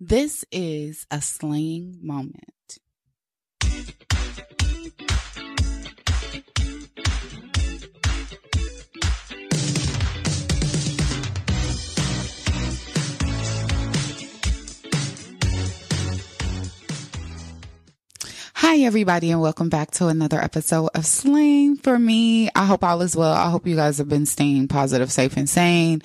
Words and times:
This 0.00 0.44
is 0.52 1.08
a 1.10 1.20
slaying 1.20 1.98
moment. 2.00 2.44
Hi, 18.54 18.78
everybody, 18.82 19.32
and 19.32 19.40
welcome 19.40 19.68
back 19.68 19.90
to 19.92 20.06
another 20.06 20.40
episode 20.40 20.90
of 20.94 21.06
Slaying 21.06 21.76
for 21.76 21.98
me. 21.98 22.50
I 22.54 22.66
hope 22.66 22.84
all 22.84 23.02
is 23.02 23.16
well. 23.16 23.32
I 23.32 23.50
hope 23.50 23.66
you 23.66 23.74
guys 23.74 23.98
have 23.98 24.08
been 24.08 24.26
staying 24.26 24.68
positive, 24.68 25.10
safe, 25.10 25.36
and 25.36 25.50
sane. 25.50 26.02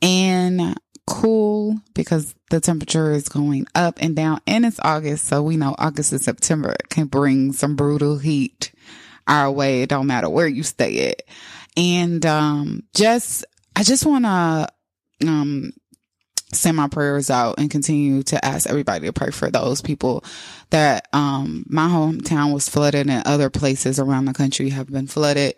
And 0.00 0.74
cool 1.20 1.78
because 1.94 2.34
the 2.48 2.60
temperature 2.60 3.12
is 3.12 3.28
going 3.28 3.66
up 3.74 3.98
and 4.00 4.16
down 4.16 4.40
and 4.46 4.64
it's 4.64 4.80
August. 4.82 5.26
So 5.26 5.42
we 5.42 5.56
know 5.58 5.74
August 5.78 6.12
and 6.12 6.20
September 6.20 6.74
can 6.88 7.06
bring 7.06 7.52
some 7.52 7.76
brutal 7.76 8.16
heat 8.16 8.72
our 9.26 9.50
way. 9.50 9.82
It 9.82 9.90
don't 9.90 10.06
matter 10.06 10.30
where 10.30 10.48
you 10.48 10.62
stay 10.62 11.10
at. 11.10 11.22
And, 11.76 12.24
um, 12.24 12.84
just, 12.94 13.44
I 13.76 13.82
just 13.82 14.06
want 14.06 14.24
to, 14.24 14.68
um, 15.26 15.72
send 16.52 16.76
my 16.76 16.88
prayers 16.88 17.30
out 17.30 17.58
and 17.58 17.70
continue 17.70 18.22
to 18.24 18.44
ask 18.44 18.68
everybody 18.68 19.06
to 19.06 19.12
pray 19.12 19.30
for 19.30 19.50
those 19.50 19.80
people 19.80 20.24
that 20.70 21.06
um 21.12 21.64
my 21.68 21.88
hometown 21.88 22.52
was 22.52 22.68
flooded 22.68 23.08
and 23.08 23.26
other 23.26 23.50
places 23.50 23.98
around 23.98 24.24
the 24.24 24.32
country 24.32 24.70
have 24.70 24.90
been 24.90 25.06
flooded 25.06 25.54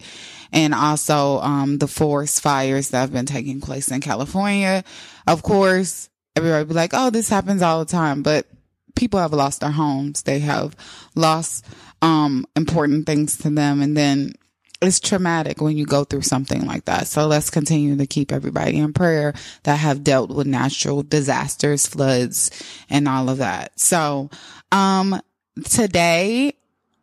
and 0.52 0.74
also 0.74 1.40
um 1.40 1.78
the 1.78 1.88
forest 1.88 2.42
fires 2.42 2.90
that 2.90 3.00
have 3.00 3.12
been 3.12 3.26
taking 3.26 3.60
place 3.60 3.90
in 3.90 4.00
California. 4.00 4.84
Of 5.26 5.42
course, 5.42 6.10
everybody 6.36 6.64
be 6.64 6.74
like, 6.74 6.90
"Oh, 6.92 7.10
this 7.10 7.28
happens 7.28 7.62
all 7.62 7.78
the 7.78 7.90
time," 7.90 8.22
but 8.22 8.46
people 8.94 9.20
have 9.20 9.32
lost 9.32 9.60
their 9.60 9.70
homes. 9.70 10.22
They 10.22 10.40
have 10.40 10.76
lost 11.14 11.64
um 12.02 12.46
important 12.56 13.06
things 13.06 13.38
to 13.38 13.50
them 13.50 13.80
and 13.80 13.96
then 13.96 14.34
it's 14.82 15.00
traumatic 15.00 15.60
when 15.60 15.76
you 15.76 15.86
go 15.86 16.04
through 16.04 16.22
something 16.22 16.66
like 16.66 16.84
that. 16.86 17.06
So 17.06 17.26
let's 17.26 17.50
continue 17.50 17.96
to 17.96 18.06
keep 18.06 18.32
everybody 18.32 18.78
in 18.78 18.92
prayer 18.92 19.32
that 19.62 19.76
have 19.76 20.02
dealt 20.02 20.30
with 20.30 20.46
natural 20.46 21.02
disasters, 21.02 21.86
floods, 21.86 22.50
and 22.90 23.08
all 23.08 23.30
of 23.30 23.38
that. 23.38 23.78
So, 23.78 24.28
um, 24.72 25.20
today 25.64 26.54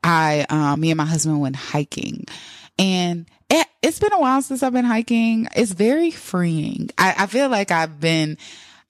I, 0.04 0.46
um, 0.50 0.82
me 0.82 0.92
and 0.92 0.98
my 0.98 1.06
husband 1.06 1.40
went 1.40 1.56
hiking 1.56 2.26
and 2.78 3.26
it, 3.50 3.68
has 3.84 4.00
been 4.00 4.14
a 4.14 4.20
while 4.20 4.42
since 4.42 4.62
I've 4.62 4.74
been 4.74 4.86
hiking. 4.86 5.48
It's 5.56 5.72
very 5.72 6.12
freeing. 6.12 6.90
I, 6.98 7.16
I 7.20 7.26
feel 7.28 7.50
like 7.50 7.72
I've 7.72 8.00
been, 8.00 8.38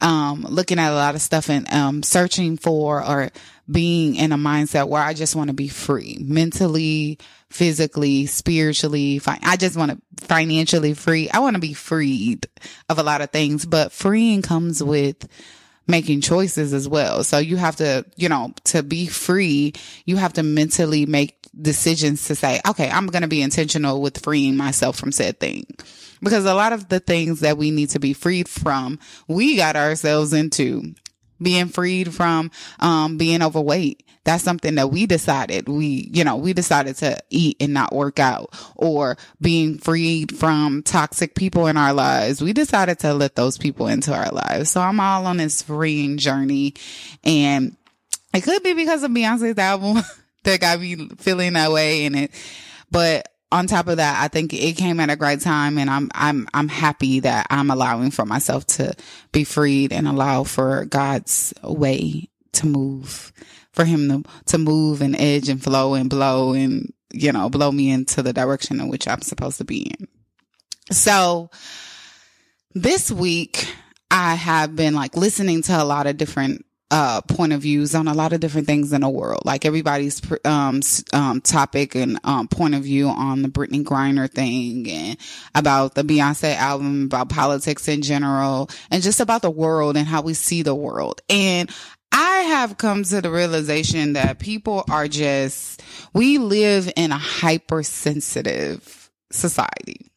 um, 0.02 0.46
looking 0.48 0.80
at 0.80 0.92
a 0.92 0.96
lot 0.96 1.16
of 1.16 1.22
stuff 1.22 1.50
and, 1.50 1.72
um, 1.72 2.04
searching 2.04 2.58
for 2.58 3.06
or 3.06 3.30
being 3.70 4.16
in 4.16 4.32
a 4.32 4.38
mindset 4.38 4.88
where 4.88 5.02
I 5.02 5.14
just 5.14 5.36
want 5.36 5.50
to 5.50 5.54
be 5.54 5.68
free 5.68 6.18
mentally, 6.22 7.20
physically, 7.50 8.26
spiritually. 8.26 9.20
Fi- 9.20 9.40
I 9.44 9.58
just 9.58 9.78
want 9.78 9.92
to 9.92 10.26
financially 10.26 10.94
free. 10.94 11.30
I 11.30 11.40
want 11.40 11.56
to 11.56 11.62
be 11.62 11.74
freed 11.74 12.48
of 12.88 12.98
a 12.98 13.04
lot 13.04 13.22
of 13.22 13.32
things, 13.32 13.66
but 13.66 13.92
freeing 13.92 14.42
comes 14.42 14.82
with 14.82 15.28
making 15.88 16.22
choices 16.22 16.74
as 16.74 16.88
well. 16.88 17.24
So 17.24 17.38
you 17.40 17.58
have 17.58 17.76
to, 17.78 18.06
you 18.16 18.30
know, 18.30 18.54
to 18.66 18.84
be 18.84 19.08
free, 19.08 19.74
you 20.06 20.18
have 20.18 20.34
to 20.34 20.44
mentally 20.44 21.06
make 21.06 21.36
decisions 21.60 22.26
to 22.26 22.36
say, 22.36 22.62
okay, 22.68 22.90
I'm 22.90 23.08
going 23.08 23.24
to 23.24 23.28
be 23.28 23.42
intentional 23.42 24.02
with 24.02 24.24
freeing 24.24 24.56
myself 24.56 24.98
from 24.98 25.12
said 25.12 25.40
thing. 25.40 25.66
Because 26.22 26.46
a 26.46 26.54
lot 26.54 26.74
of 26.74 26.90
the 26.90 27.00
things 27.00 27.42
that 27.42 27.58
we 27.58 27.72
need 27.72 27.90
to 27.92 28.00
be 28.00 28.14
freed 28.14 28.50
from, 28.50 29.00
we 29.28 29.56
got 29.56 29.76
ourselves 29.76 30.34
into 30.34 30.94
being 31.42 31.68
freed 31.68 32.14
from 32.14 32.52
um, 32.80 33.18
being 33.18 33.42
overweight. 33.42 34.06
That's 34.26 34.44
something 34.44 34.76
that 34.76 34.92
we 34.92 35.06
decided. 35.06 35.68
We, 35.70 36.10
you 36.14 36.24
know, 36.24 36.36
we 36.36 36.54
decided 36.54 36.98
to 36.98 37.18
eat 37.30 37.58
and 37.60 37.74
not 37.74 37.96
work 37.96 38.20
out 38.20 38.54
or 38.76 39.18
being 39.42 39.78
freed 39.78 40.38
from 40.38 40.84
toxic 40.84 41.36
people 41.36 41.68
in 41.68 41.78
our 41.78 41.94
lives. 41.94 42.42
We 42.42 42.54
decided 42.54 43.00
to 43.00 43.14
let 43.14 43.36
those 43.36 43.58
people 43.58 43.88
into 43.88 44.14
our 44.14 44.30
lives. 44.30 44.70
So 44.70 44.82
I'm 44.82 45.00
all 45.00 45.26
on 45.26 45.38
this 45.38 45.62
freeing 45.62 46.18
journey 46.18 46.76
and 47.24 47.76
it 48.34 48.42
could 48.42 48.62
be 48.62 48.74
because 48.74 49.04
of 49.04 49.12
Beyonce's 49.12 49.58
album 49.58 50.04
that 50.44 50.60
got 50.60 50.80
me 50.80 51.10
feeling 51.18 51.54
that 51.54 51.72
way 51.72 52.06
and 52.06 52.16
it, 52.16 52.32
but 52.92 53.32
on 53.52 53.68
top 53.68 53.88
of 53.88 53.98
that, 53.98 54.22
I 54.22 54.28
think 54.28 54.54
it 54.54 54.78
came 54.78 55.00
at 55.00 55.10
a 55.10 55.16
great 55.16 55.42
time 55.42 55.78
and 55.78 55.90
I'm, 55.90 56.10
I'm, 56.14 56.48
I'm 56.54 56.68
happy 56.68 57.22
that 57.22 57.48
I'm 57.50 57.72
allowing 57.72 58.12
for 58.12 58.26
myself 58.26 58.66
to 58.68 58.94
be 59.32 59.44
freed 59.44 59.92
and 59.92 60.08
allow 60.08 60.44
for 60.44 60.86
God's 60.86 61.54
way 61.64 62.30
to 62.54 62.68
move, 62.68 63.34
for 63.72 63.86
him 63.86 64.24
to, 64.24 64.30
to 64.48 64.58
move 64.58 65.02
and 65.02 65.20
edge 65.20 65.50
and 65.50 65.64
flow 65.64 65.96
and 65.96 66.10
blow 66.10 66.54
and, 66.54 66.94
you 67.12 67.32
know, 67.32 67.50
blow 67.50 67.72
me 67.72 67.90
into 67.90 68.22
the 68.22 68.34
direction 68.34 68.80
in 68.80 68.88
which 68.88 69.08
I'm 69.08 69.22
supposed 69.22 69.58
to 69.58 69.66
be 69.66 69.94
in. 70.00 70.08
So 70.92 71.50
this 72.76 73.12
week 73.12 73.74
I 74.12 74.36
have 74.36 74.76
been 74.76 74.94
like 74.94 75.18
listening 75.18 75.64
to 75.64 75.82
a 75.82 75.86
lot 75.86 76.08
of 76.08 76.18
different 76.18 76.66
uh, 76.92 77.22
point 77.22 77.54
of 77.54 77.62
views 77.62 77.94
on 77.94 78.08
a 78.08 78.14
lot 78.14 78.34
of 78.34 78.40
different 78.40 78.68
things 78.68 78.94
in 78.94 79.02
the 79.02 79.10
world, 79.10 79.44
like 79.46 79.66
everybody's 79.66 80.22
um, 80.44 80.82
um, 81.14 81.42
topic 81.42 81.96
and 81.96 82.20
um, 82.24 82.48
point 82.48 82.74
of 82.74 82.84
view 82.84 83.08
on 83.08 83.42
the 83.42 83.50
Brittney 83.50 83.84
Griner 83.84 84.30
thing 84.30 84.90
and 84.90 85.18
about 85.54 85.96
the 85.96 86.04
Beyonce 86.04 86.56
album, 86.56 87.04
about 87.06 87.30
politics 87.30 87.88
in 87.88 88.02
general, 88.02 88.70
and 88.90 89.04
just 89.04 89.20
about 89.20 89.42
the 89.42 89.52
world 89.52 89.98
and 89.98 90.08
how 90.08 90.22
we 90.22 90.34
see 90.34 90.64
the 90.64 90.76
world. 90.76 91.22
And 91.30 91.70
I 92.12 92.38
have 92.38 92.78
come 92.78 93.04
to 93.04 93.22
the 93.22 93.30
realization 93.30 94.14
that 94.14 94.40
people 94.40 94.84
are 94.90 95.08
just, 95.08 95.84
we 96.14 96.40
live 96.40 96.92
in 96.96 97.12
a 97.12 97.18
hypersensitive 97.18 99.12
society. 99.32 100.09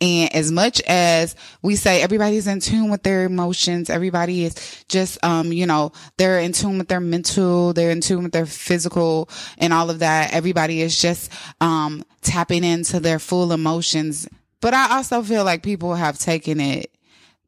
And 0.00 0.34
as 0.34 0.50
much 0.50 0.80
as 0.82 1.36
we 1.62 1.76
say 1.76 2.00
everybody's 2.00 2.46
in 2.46 2.60
tune 2.60 2.90
with 2.90 3.02
their 3.02 3.24
emotions, 3.24 3.90
everybody 3.90 4.44
is 4.44 4.84
just, 4.88 5.22
um, 5.22 5.52
you 5.52 5.66
know, 5.66 5.92
they're 6.16 6.38
in 6.38 6.52
tune 6.52 6.78
with 6.78 6.88
their 6.88 7.00
mental, 7.00 7.74
they're 7.74 7.90
in 7.90 8.00
tune 8.00 8.22
with 8.22 8.32
their 8.32 8.46
physical 8.46 9.28
and 9.58 9.72
all 9.72 9.90
of 9.90 9.98
that. 9.98 10.32
Everybody 10.32 10.80
is 10.80 10.98
just, 10.98 11.30
um, 11.60 12.04
tapping 12.22 12.64
into 12.64 13.00
their 13.00 13.18
full 13.18 13.52
emotions. 13.52 14.26
But 14.60 14.74
I 14.74 14.96
also 14.96 15.22
feel 15.22 15.44
like 15.44 15.62
people 15.62 15.94
have 15.94 16.18
taken 16.18 16.60
it 16.60 16.90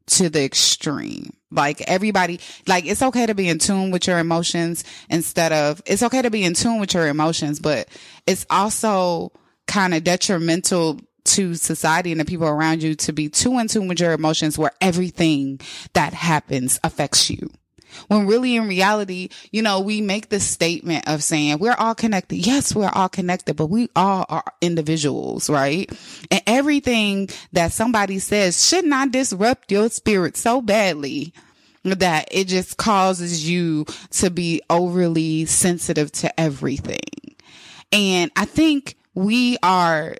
to 0.05 0.29
the 0.29 0.43
extreme. 0.43 1.33
Like 1.49 1.81
everybody, 1.81 2.39
like 2.67 2.85
it's 2.85 3.01
okay 3.01 3.25
to 3.25 3.35
be 3.35 3.47
in 3.47 3.59
tune 3.59 3.91
with 3.91 4.07
your 4.07 4.19
emotions 4.19 4.83
instead 5.09 5.51
of, 5.51 5.81
it's 5.85 6.03
okay 6.03 6.21
to 6.21 6.31
be 6.31 6.43
in 6.43 6.53
tune 6.53 6.79
with 6.79 6.93
your 6.93 7.07
emotions, 7.07 7.59
but 7.59 7.87
it's 8.27 8.45
also 8.49 9.31
kind 9.67 9.93
of 9.93 10.03
detrimental 10.03 10.99
to 11.25 11.55
society 11.55 12.11
and 12.11 12.19
the 12.19 12.25
people 12.25 12.47
around 12.47 12.83
you 12.83 12.95
to 12.95 13.13
be 13.13 13.29
too 13.29 13.57
in 13.59 13.67
tune 13.67 13.87
with 13.87 13.99
your 13.99 14.13
emotions 14.13 14.57
where 14.57 14.71
everything 14.81 15.59
that 15.93 16.13
happens 16.13 16.79
affects 16.83 17.29
you. 17.29 17.49
When 18.07 18.27
really 18.27 18.55
in 18.55 18.67
reality, 18.67 19.29
you 19.51 19.61
know, 19.61 19.79
we 19.79 20.01
make 20.01 20.29
the 20.29 20.39
statement 20.39 21.07
of 21.07 21.23
saying 21.23 21.59
we're 21.59 21.75
all 21.77 21.95
connected. 21.95 22.37
Yes, 22.37 22.75
we're 22.75 22.91
all 22.93 23.09
connected, 23.09 23.55
but 23.55 23.67
we 23.67 23.89
all 23.95 24.25
are 24.29 24.43
individuals, 24.61 25.49
right? 25.49 25.91
And 26.31 26.41
everything 26.47 27.29
that 27.51 27.71
somebody 27.71 28.19
says 28.19 28.67
should 28.67 28.85
not 28.85 29.11
disrupt 29.11 29.71
your 29.71 29.89
spirit 29.89 30.37
so 30.37 30.61
badly 30.61 31.33
that 31.83 32.29
it 32.31 32.47
just 32.47 32.77
causes 32.77 33.47
you 33.47 33.85
to 34.11 34.29
be 34.29 34.61
overly 34.69 35.45
sensitive 35.45 36.11
to 36.13 36.39
everything. 36.39 37.35
And 37.91 38.31
I 38.35 38.45
think 38.45 38.95
we 39.13 39.57
are 39.61 40.15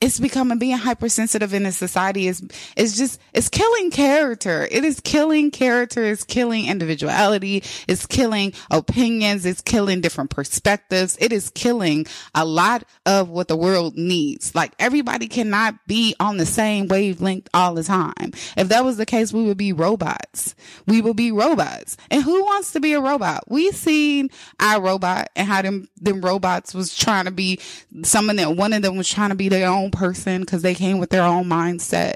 it's 0.00 0.20
becoming 0.20 0.58
being 0.58 0.76
hypersensitive 0.76 1.52
in 1.52 1.66
a 1.66 1.72
society 1.72 2.28
is 2.28 2.40
is 2.76 2.96
just 2.96 3.20
it's 3.34 3.48
killing 3.48 3.90
character. 3.90 4.68
It 4.70 4.84
is 4.84 5.00
killing 5.00 5.50
character. 5.50 6.04
It's 6.04 6.22
killing 6.22 6.66
individuality. 6.66 7.64
It's 7.88 8.06
killing 8.06 8.52
opinions. 8.70 9.44
It's 9.44 9.60
killing 9.60 10.00
different 10.00 10.30
perspectives. 10.30 11.18
It 11.20 11.32
is 11.32 11.50
killing 11.50 12.06
a 12.32 12.44
lot 12.44 12.84
of 13.06 13.28
what 13.28 13.48
the 13.48 13.56
world 13.56 13.96
needs. 13.96 14.54
Like 14.54 14.72
everybody 14.78 15.26
cannot 15.26 15.74
be 15.88 16.14
on 16.20 16.36
the 16.36 16.46
same 16.46 16.86
wavelength 16.86 17.48
all 17.52 17.74
the 17.74 17.82
time. 17.82 18.32
If 18.56 18.68
that 18.68 18.84
was 18.84 18.98
the 18.98 19.06
case, 19.06 19.32
we 19.32 19.42
would 19.44 19.58
be 19.58 19.72
robots. 19.72 20.54
We 20.86 21.02
would 21.02 21.16
be 21.16 21.32
robots. 21.32 21.96
And 22.08 22.22
who 22.22 22.44
wants 22.44 22.72
to 22.72 22.80
be 22.80 22.92
a 22.92 23.00
robot? 23.00 23.44
We 23.48 23.72
seen 23.72 24.30
our 24.60 24.80
robot 24.80 25.30
and 25.34 25.48
how 25.48 25.62
them 25.62 25.88
them 26.00 26.20
robots 26.20 26.72
was 26.72 26.96
trying 26.96 27.24
to 27.24 27.32
be 27.32 27.58
someone 28.04 28.36
that 28.36 28.54
one 28.54 28.72
of 28.72 28.82
them 28.82 28.96
was 28.96 29.08
trying 29.08 29.30
to 29.30 29.34
be 29.34 29.48
their 29.48 29.68
own 29.68 29.87
person 29.90 30.40
because 30.40 30.62
they 30.62 30.74
came 30.74 30.98
with 30.98 31.10
their 31.10 31.22
own 31.22 31.44
mindset. 31.44 32.14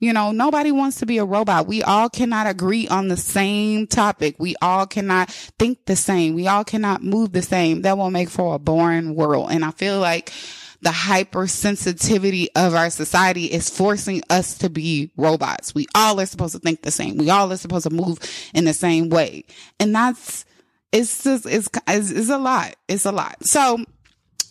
You 0.00 0.12
know, 0.12 0.32
nobody 0.32 0.72
wants 0.72 0.98
to 0.98 1.06
be 1.06 1.18
a 1.18 1.24
robot. 1.24 1.66
We 1.66 1.82
all 1.82 2.10
cannot 2.10 2.46
agree 2.46 2.88
on 2.88 3.08
the 3.08 3.16
same 3.16 3.86
topic. 3.86 4.36
We 4.38 4.54
all 4.60 4.86
cannot 4.86 5.30
think 5.30 5.86
the 5.86 5.96
same. 5.96 6.34
We 6.34 6.46
all 6.46 6.64
cannot 6.64 7.02
move 7.02 7.32
the 7.32 7.42
same. 7.42 7.82
That 7.82 7.96
will 7.96 8.10
make 8.10 8.28
for 8.28 8.54
a 8.54 8.58
boring 8.58 9.14
world. 9.14 9.50
And 9.50 9.64
I 9.64 9.70
feel 9.70 10.00
like 10.00 10.32
the 10.84 10.90
hypersensitivity 10.90 12.48
of 12.54 12.74
our 12.74 12.90
society 12.90 13.46
is 13.46 13.70
forcing 13.70 14.22
us 14.28 14.58
to 14.58 14.68
be 14.68 15.10
robots. 15.16 15.74
We 15.74 15.86
all 15.94 16.20
are 16.20 16.26
supposed 16.26 16.54
to 16.54 16.58
think 16.58 16.82
the 16.82 16.90
same. 16.90 17.16
We 17.16 17.30
all 17.30 17.50
are 17.50 17.56
supposed 17.56 17.88
to 17.88 17.94
move 17.94 18.18
in 18.52 18.66
the 18.66 18.74
same 18.74 19.08
way. 19.08 19.44
And 19.80 19.94
that's, 19.94 20.44
it's 20.92 21.24
just, 21.24 21.46
it's, 21.46 21.70
it's, 21.88 22.10
it's 22.10 22.28
a 22.28 22.36
lot. 22.36 22.76
It's 22.86 23.06
a 23.06 23.12
lot. 23.12 23.46
So, 23.46 23.82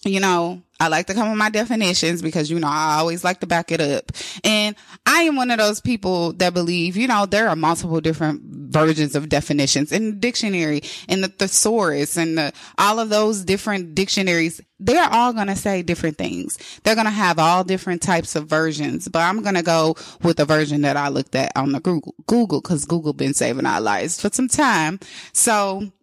you 0.06 0.20
know, 0.20 0.62
I 0.80 0.88
like 0.88 1.08
to 1.08 1.14
come 1.14 1.30
with 1.30 1.38
my 1.38 1.50
definitions 1.50 2.22
because, 2.22 2.50
you 2.50 2.60
know, 2.60 2.68
I 2.68 2.98
always 2.98 3.24
like 3.24 3.40
to 3.40 3.48
back 3.48 3.72
it 3.72 3.80
up. 3.80 4.12
And 4.44 4.76
I 5.06 5.22
am 5.22 5.36
one 5.36 5.52
of 5.52 5.58
those 5.58 5.80
people 5.80 6.34
that 6.34 6.54
believe, 6.54 6.98
you 6.98 7.08
know, 7.08 7.26
there 7.26 7.48
are 7.48 7.56
multiple 7.56 8.02
different 8.02 8.42
versions 8.44 9.16
of 9.16 9.30
definitions 9.30 9.92
in 9.92 10.06
the 10.06 10.16
dictionary 10.18 10.82
and 11.08 11.24
the 11.24 11.30
thesaurus 11.30 12.18
and 12.18 12.38
the, 12.38 12.54
all 12.78 13.00
of 13.00 13.10
those 13.10 13.44
different 13.46 13.96
dictionaries. 13.96 14.60
They're 14.80 15.10
all 15.10 15.32
going 15.32 15.48
to 15.48 15.56
say 15.56 15.84
different 15.84 16.18
things. 16.18 16.58
They're 16.84 16.96
going 16.96 17.06
to 17.06 17.12
have 17.12 17.40
all 17.40 17.64
different 17.64 18.02
types 18.02 18.36
of 18.36 18.48
versions, 18.48 19.08
but 19.08 19.20
I'm 19.20 19.42
going 19.42 19.56
to 19.56 19.64
go 19.64 19.96
with 20.22 20.38
the 20.38 20.46
version 20.46 20.82
that 20.82 20.98
I 20.98 21.08
looked 21.08 21.36
at 21.36 21.54
on 21.56 21.72
the 21.72 21.80
Google, 21.80 22.16
Google, 22.28 22.62
cause 22.62 22.84
Google 22.84 23.14
been 23.14 23.34
saving 23.34 23.66
our 23.66 23.80
lives 23.80 24.20
for 24.20 24.30
some 24.34 24.50
time. 24.50 25.00
So 25.32 25.94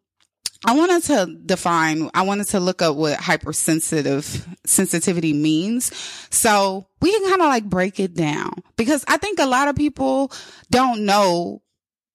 I 0.66 0.74
wanted 0.74 1.02
to 1.04 1.38
define, 1.46 2.10
I 2.12 2.22
wanted 2.22 2.48
to 2.48 2.60
look 2.60 2.82
up 2.82 2.96
what 2.96 3.18
hypersensitive 3.18 4.46
sensitivity 4.66 5.32
means. 5.32 5.90
So 6.30 6.86
we 7.00 7.12
can 7.12 7.28
kind 7.28 7.40
of 7.40 7.48
like 7.48 7.64
break 7.64 7.98
it 7.98 8.14
down 8.14 8.52
because 8.76 9.04
I 9.08 9.16
think 9.16 9.38
a 9.38 9.46
lot 9.46 9.68
of 9.68 9.76
people 9.76 10.30
don't 10.70 11.06
know 11.06 11.62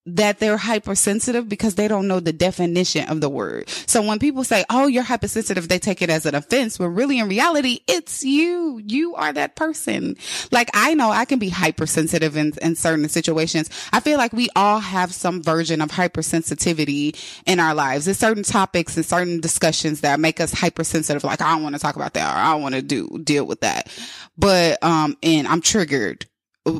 that 0.05 0.39
they're 0.39 0.57
hypersensitive 0.57 1.49
because 1.49 1.75
they 1.75 1.87
don't 1.87 2.07
know 2.07 2.19
the 2.19 2.33
definition 2.33 3.09
of 3.09 3.21
the 3.21 3.29
word. 3.29 3.67
So 3.87 4.01
when 4.03 4.19
people 4.19 4.43
say, 4.43 4.63
Oh, 4.69 4.87
you're 4.87 5.03
hypersensitive, 5.03 5.67
they 5.67 5.79
take 5.79 6.01
it 6.01 6.09
as 6.09 6.25
an 6.25 6.35
offense. 6.35 6.77
But 6.77 6.89
really 6.89 7.19
in 7.19 7.27
reality, 7.27 7.79
it's 7.87 8.23
you. 8.23 8.81
You 8.85 9.15
are 9.15 9.33
that 9.33 9.55
person. 9.55 10.15
Like 10.51 10.69
I 10.73 10.93
know 10.93 11.09
I 11.09 11.25
can 11.25 11.39
be 11.39 11.49
hypersensitive 11.49 12.37
in, 12.37 12.53
in 12.61 12.75
certain 12.75 13.09
situations. 13.09 13.69
I 13.91 13.99
feel 13.99 14.17
like 14.17 14.33
we 14.33 14.49
all 14.55 14.79
have 14.79 15.13
some 15.13 15.41
version 15.41 15.81
of 15.81 15.89
hypersensitivity 15.89 17.15
in 17.45 17.59
our 17.59 17.73
lives. 17.73 18.05
There's 18.05 18.19
certain 18.19 18.43
topics 18.43 18.95
and 18.95 19.05
certain 19.05 19.39
discussions 19.39 20.01
that 20.01 20.19
make 20.19 20.39
us 20.39 20.53
hypersensitive. 20.53 21.23
Like 21.23 21.41
I 21.41 21.53
don't 21.53 21.63
want 21.63 21.75
to 21.75 21.81
talk 21.81 21.95
about 21.95 22.13
that 22.13 22.35
or 22.35 22.37
I 22.37 22.51
don't 22.51 22.61
want 22.61 22.75
to 22.75 22.81
do, 22.81 23.19
deal 23.23 23.45
with 23.45 23.61
that. 23.61 23.89
But, 24.37 24.83
um, 24.83 25.17
and 25.23 25.47
I'm 25.47 25.61
triggered 25.61 26.27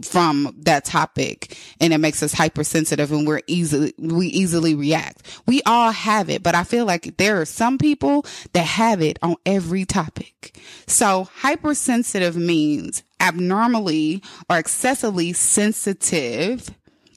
from 0.04 0.56
that 0.60 0.86
topic 0.86 1.58
and 1.80 1.94
it 1.94 2.00
makes 2.00 2.24
us 2.24 2.34
hypersensitive 2.34 3.12
and 3.12 3.28
we're 3.28 3.42
easily 3.48 3.94
we 3.98 4.28
easily 4.28 4.76
react. 4.76 5.42
We 5.46 5.62
all 5.64 5.92
have 5.92 6.30
it, 6.30 6.44
but 6.44 6.56
I 6.56 6.64
feel 6.64 6.86
like 6.86 7.18
there 7.18 7.40
are 7.40 7.46
some 7.46 7.78
people 7.78 8.26
that 8.54 8.66
have 8.66 9.02
it 9.02 9.20
on 9.22 9.36
every 9.46 9.86
topic. 9.86 10.60
So 10.88 11.30
hypersensitive 11.36 12.36
means 12.36 13.04
abnormally 13.20 14.22
or 14.50 14.58
excessively 14.58 15.34
sensitive 15.34 16.70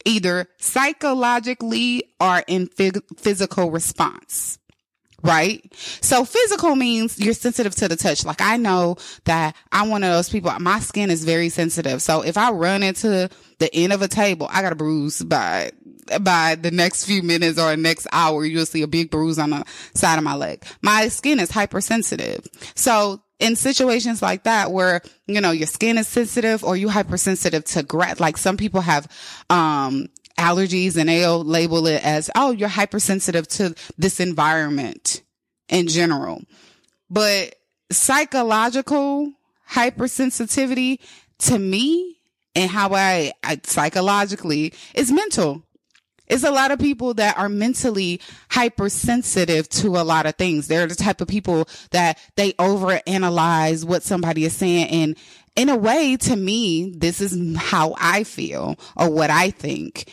either 0.04 0.46
psychologically 0.58 2.02
or 2.20 2.42
in 2.46 2.68
physical 2.68 3.70
response 3.70 4.58
right? 5.22 5.72
So 6.00 6.24
physical 6.24 6.76
means 6.76 7.18
you're 7.18 7.34
sensitive 7.34 7.74
to 7.76 7.88
the 7.88 7.96
touch. 7.96 8.24
Like 8.24 8.40
I 8.40 8.56
know 8.56 8.96
that 9.24 9.56
I'm 9.72 9.90
one 9.90 10.04
of 10.04 10.12
those 10.12 10.28
people, 10.28 10.50
my 10.60 10.80
skin 10.80 11.10
is 11.10 11.24
very 11.24 11.48
sensitive. 11.48 12.00
So 12.02 12.22
if 12.22 12.36
I 12.36 12.50
run 12.50 12.82
into 12.82 13.28
the 13.58 13.74
end 13.74 13.92
of 13.92 14.02
a 14.02 14.08
table, 14.08 14.48
I 14.50 14.62
got 14.62 14.72
a 14.72 14.76
bruise 14.76 15.22
by, 15.22 15.72
by 16.20 16.54
the 16.54 16.70
next 16.70 17.04
few 17.04 17.22
minutes 17.22 17.58
or 17.58 17.76
next 17.76 18.06
hour, 18.12 18.44
you'll 18.44 18.66
see 18.66 18.82
a 18.82 18.86
big 18.86 19.10
bruise 19.10 19.38
on 19.38 19.50
the 19.50 19.64
side 19.94 20.18
of 20.18 20.24
my 20.24 20.34
leg. 20.34 20.64
My 20.82 21.08
skin 21.08 21.40
is 21.40 21.50
hypersensitive. 21.50 22.46
So 22.74 23.20
in 23.40 23.56
situations 23.56 24.22
like 24.22 24.44
that 24.44 24.70
where, 24.70 25.00
you 25.26 25.40
know, 25.40 25.50
your 25.50 25.66
skin 25.66 25.98
is 25.98 26.08
sensitive 26.08 26.64
or 26.64 26.76
you 26.76 26.88
hypersensitive 26.88 27.64
to 27.64 27.82
gra- 27.82 28.16
like 28.18 28.36
some 28.36 28.56
people 28.56 28.80
have, 28.80 29.08
um, 29.50 30.08
allergies 30.38 30.96
and 30.96 31.08
they'll 31.08 31.44
label 31.44 31.86
it 31.86 32.04
as, 32.04 32.30
oh, 32.34 32.52
you're 32.52 32.68
hypersensitive 32.68 33.46
to 33.48 33.74
this 33.98 34.20
environment 34.20 35.22
in 35.68 35.88
general. 35.88 36.42
But 37.10 37.56
psychological 37.90 39.32
hypersensitivity 39.70 40.98
to 41.38 41.58
me 41.58 42.18
and 42.54 42.70
how 42.70 42.94
I, 42.94 43.32
I 43.44 43.60
psychologically 43.64 44.72
is 44.94 45.12
mental. 45.12 45.62
It's 46.26 46.44
a 46.44 46.50
lot 46.50 46.70
of 46.70 46.78
people 46.78 47.14
that 47.14 47.38
are 47.38 47.48
mentally 47.48 48.20
hypersensitive 48.50 49.68
to 49.70 49.96
a 49.96 50.04
lot 50.04 50.26
of 50.26 50.36
things. 50.36 50.66
They're 50.66 50.86
the 50.86 50.94
type 50.94 51.20
of 51.20 51.28
people 51.28 51.68
that 51.90 52.18
they 52.36 52.52
overanalyze 52.54 53.84
what 53.84 54.02
somebody 54.02 54.44
is 54.44 54.54
saying. 54.54 54.88
And 54.88 55.16
in 55.56 55.70
a 55.70 55.76
way, 55.76 56.16
to 56.18 56.36
me, 56.36 56.92
this 56.96 57.20
is 57.20 57.56
how 57.56 57.94
I 57.98 58.24
feel 58.24 58.76
or 58.96 59.10
what 59.10 59.30
I 59.30 59.50
think 59.50 60.10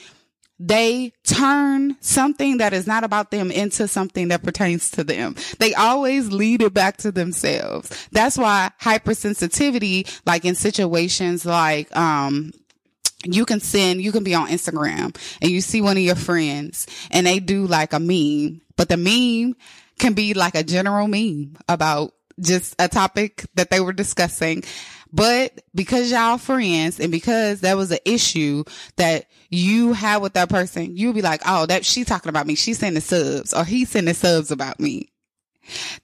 they 0.60 1.12
turn 1.24 1.98
something 2.00 2.58
that 2.58 2.74
is 2.74 2.88
not 2.88 3.04
about 3.04 3.32
them 3.32 3.52
into 3.52 3.88
something 3.88 4.30
that 4.30 4.44
pertains 4.44 4.90
to 4.92 5.04
them. 5.04 5.36
They 5.60 5.74
always 5.74 6.32
lead 6.32 6.62
it 6.62 6.74
back 6.74 6.98
to 6.98 7.12
themselves. 7.12 8.08
That's 8.12 8.38
why 8.38 8.72
hypersensitivity, 8.82 10.22
like 10.26 10.46
in 10.46 10.56
situations 10.56 11.46
like, 11.46 11.96
um, 11.96 12.54
you 13.26 13.46
can 13.46 13.60
send, 13.60 14.02
you 14.02 14.12
can 14.12 14.24
be 14.24 14.36
on 14.36 14.48
Instagram 14.48 15.16
and 15.42 15.52
you 15.52 15.60
see 15.60 15.82
one 15.82 15.98
of 15.98 16.04
your 16.04 16.16
friends 16.16 16.88
and 17.12 17.26
they 17.26 17.40
do 17.40 17.66
like 17.66 17.92
a 17.92 18.00
meme, 18.00 18.62
but 18.78 18.88
the 18.88 18.98
meme 18.98 19.56
can 20.00 20.14
be 20.14 20.34
like 20.34 20.56
a 20.56 20.64
general 20.64 21.08
meme 21.08 21.58
about 21.68 22.14
just 22.40 22.76
a 22.80 22.88
topic 22.88 23.46
that 23.56 23.70
they 23.70 23.80
were 23.80 23.94
discussing. 23.94 24.64
But 25.12 25.62
because 25.74 26.12
y'all 26.12 26.38
friends 26.38 27.00
and 27.00 27.12
because 27.12 27.62
that 27.62 27.78
was 27.78 27.92
an 27.92 28.00
issue 28.06 28.64
that 28.98 29.26
you 29.50 29.94
had 29.94 30.18
with 30.18 30.34
that 30.34 30.50
person, 30.50 30.98
you'll 30.98 31.14
be 31.14 31.22
like, 31.22 31.42
oh, 31.46 31.66
that 31.68 31.86
she's 31.86 32.08
talking 32.08 32.30
about 32.30 32.48
me. 32.48 32.56
She's 32.56 32.80
sending 32.80 33.02
subs 33.02 33.54
or 33.54 33.64
he's 33.64 33.90
sending 33.90 34.14
subs 34.14 34.52
about 34.52 34.80
me. 34.80 35.10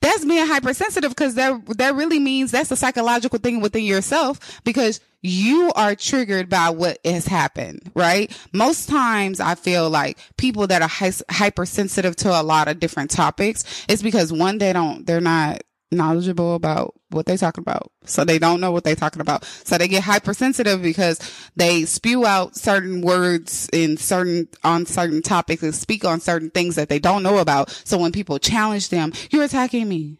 That's 0.00 0.24
being 0.24 0.46
hypersensitive 0.46 1.10
because 1.10 1.34
that, 1.34 1.60
that 1.78 1.94
really 1.94 2.18
means 2.18 2.50
that's 2.50 2.70
a 2.70 2.76
psychological 2.76 3.38
thing 3.38 3.60
within 3.60 3.84
yourself 3.84 4.60
because 4.64 5.00
you 5.20 5.70
are 5.76 5.94
triggered 5.94 6.48
by 6.48 6.70
what 6.70 6.98
has 7.04 7.26
happened, 7.26 7.90
right? 7.94 8.36
Most 8.52 8.88
times 8.88 9.38
I 9.40 9.54
feel 9.54 9.88
like 9.88 10.18
people 10.36 10.66
that 10.66 10.82
are 10.82 10.88
hy- 10.88 11.12
hypersensitive 11.30 12.16
to 12.16 12.40
a 12.40 12.42
lot 12.42 12.66
of 12.66 12.80
different 12.80 13.10
topics, 13.10 13.84
it's 13.88 14.02
because 14.02 14.32
one, 14.32 14.58
they 14.58 14.72
don't, 14.72 15.06
they're 15.06 15.20
not 15.20 15.62
knowledgeable 15.92 16.54
about 16.54 16.94
what 17.10 17.26
they're 17.26 17.36
talking 17.36 17.62
about. 17.62 17.92
So 18.04 18.24
they 18.24 18.38
don't 18.38 18.60
know 18.60 18.72
what 18.72 18.84
they're 18.84 18.96
talking 18.96 19.20
about. 19.20 19.44
So 19.44 19.78
they 19.78 19.88
get 19.88 20.02
hypersensitive 20.02 20.82
because 20.82 21.20
they 21.54 21.84
spew 21.84 22.26
out 22.26 22.56
certain 22.56 23.02
words 23.02 23.68
in 23.72 23.96
certain, 23.96 24.48
on 24.64 24.86
certain 24.86 25.22
topics 25.22 25.62
and 25.62 25.74
speak 25.74 26.04
on 26.04 26.20
certain 26.20 26.50
things 26.50 26.76
that 26.76 26.88
they 26.88 26.98
don't 26.98 27.22
know 27.22 27.38
about. 27.38 27.70
So 27.84 27.98
when 27.98 28.12
people 28.12 28.38
challenge 28.38 28.88
them, 28.88 29.12
you're 29.30 29.44
attacking 29.44 29.88
me. 29.88 30.18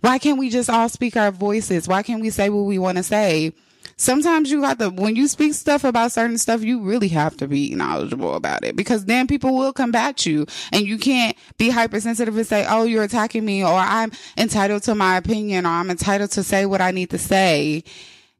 Why 0.00 0.18
can't 0.18 0.38
we 0.38 0.50
just 0.50 0.70
all 0.70 0.88
speak 0.88 1.16
our 1.16 1.30
voices? 1.30 1.88
Why 1.88 2.02
can't 2.02 2.20
we 2.20 2.30
say 2.30 2.50
what 2.50 2.62
we 2.62 2.78
want 2.78 2.98
to 2.98 3.02
say? 3.02 3.52
Sometimes 3.98 4.50
you 4.50 4.62
got 4.62 4.78
to, 4.78 4.88
when 4.88 5.14
you 5.14 5.28
speak 5.28 5.52
stuff 5.52 5.84
about 5.84 6.12
certain 6.12 6.38
stuff, 6.38 6.62
you 6.62 6.80
really 6.80 7.08
have 7.08 7.36
to 7.36 7.46
be 7.46 7.74
knowledgeable 7.74 8.34
about 8.34 8.64
it 8.64 8.74
because 8.76 9.04
then 9.04 9.26
people 9.26 9.54
will 9.54 9.72
combat 9.74 10.24
you 10.24 10.46
and 10.72 10.86
you 10.86 10.96
can't 10.96 11.36
be 11.58 11.68
hypersensitive 11.68 12.34
and 12.34 12.46
say, 12.46 12.64
Oh, 12.66 12.84
you're 12.84 13.02
attacking 13.02 13.44
me 13.44 13.62
or 13.62 13.74
I'm 13.74 14.12
entitled 14.38 14.84
to 14.84 14.94
my 14.94 15.18
opinion 15.18 15.66
or 15.66 15.70
I'm 15.70 15.90
entitled 15.90 16.30
to 16.32 16.42
say 16.42 16.64
what 16.64 16.80
I 16.80 16.92
need 16.92 17.10
to 17.10 17.18
say. 17.18 17.84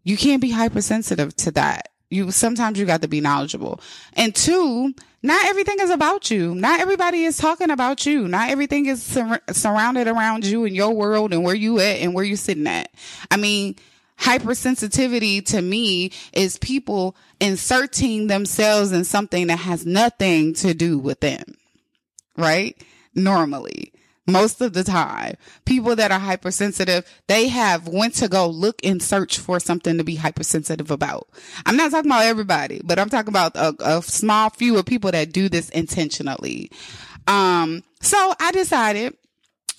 You 0.05 0.17
can't 0.17 0.41
be 0.41 0.51
hypersensitive 0.51 1.37
to 1.37 1.51
that. 1.53 1.91
You 2.11 2.31
sometimes 2.31 2.79
you 2.79 2.87
got 2.87 3.03
to 3.03 3.09
be 3.09 3.21
knowledgeable. 3.21 3.81
And 4.15 4.35
two, 4.35 4.95
not 5.23 5.45
everything 5.47 5.77
is 5.81 5.91
about 5.91 6.31
you. 6.31 6.55
Not 6.55 6.81
everybody 6.81 7.25
is 7.25 7.37
talking 7.37 7.71
about 7.71 8.07
you. 8.07 8.29
Not 8.29 8.49
everything 8.49 8.87
is 8.87 9.03
sur- 9.03 9.41
surrounded 9.51 10.07
around 10.07 10.47
you 10.47 10.65
and 10.65 10.75
your 10.75 10.95
world 10.95 11.35
and 11.35 11.45
where 11.45 11.55
you 11.55 11.81
at 11.81 11.99
and 11.99 12.15
where 12.15 12.25
you 12.25 12.37
sitting 12.37 12.67
at. 12.67 12.91
I 13.31 13.37
mean, 13.37 13.77
hypersensitivity 14.21 15.45
to 15.47 15.63
me 15.63 16.13
is 16.33 16.59
people 16.59 17.17
inserting 17.41 18.27
themselves 18.27 18.93
in 18.93 19.05
something 19.05 19.47
that 19.47 19.61
has 19.61 19.87
nothing 19.87 20.55
to 20.55 20.75
do 20.75 20.99
with 20.99 21.21
them. 21.21 21.57
Right? 22.37 22.81
Normally. 23.15 23.93
Most 24.27 24.61
of 24.61 24.75
the 24.75 24.85
time, 24.85 25.37
people 25.65 25.97
that 25.97 26.13
are 26.13 26.19
hypersensitive, 26.19 27.07
they 27.29 27.49
have 27.49 27.89
went 27.89 28.15
to 28.17 28.29
go 28.29 28.47
look 28.47 28.85
and 28.85 29.03
search 29.03 29.39
for 29.39 29.59
something 29.59 29.97
to 29.97 30.05
be 30.05 30.17
hypersensitive 30.17 30.91
about. 30.91 31.29
I'm 31.65 31.79
not 31.79 31.91
talking 31.93 32.11
about 32.11 32.25
everybody, 32.25 32.83
but 32.85 32.99
I'm 32.99 33.09
talking 33.09 33.31
about 33.31 33.57
a, 33.57 33.75
a 33.81 34.03
small 34.03 34.51
few 34.51 34.77
of 34.77 34.85
people 34.85 35.11
that 35.13 35.33
do 35.33 35.49
this 35.49 35.71
intentionally. 35.71 36.71
Um, 37.27 37.83
so 38.03 38.35
I 38.39 38.53
decided 38.53 39.17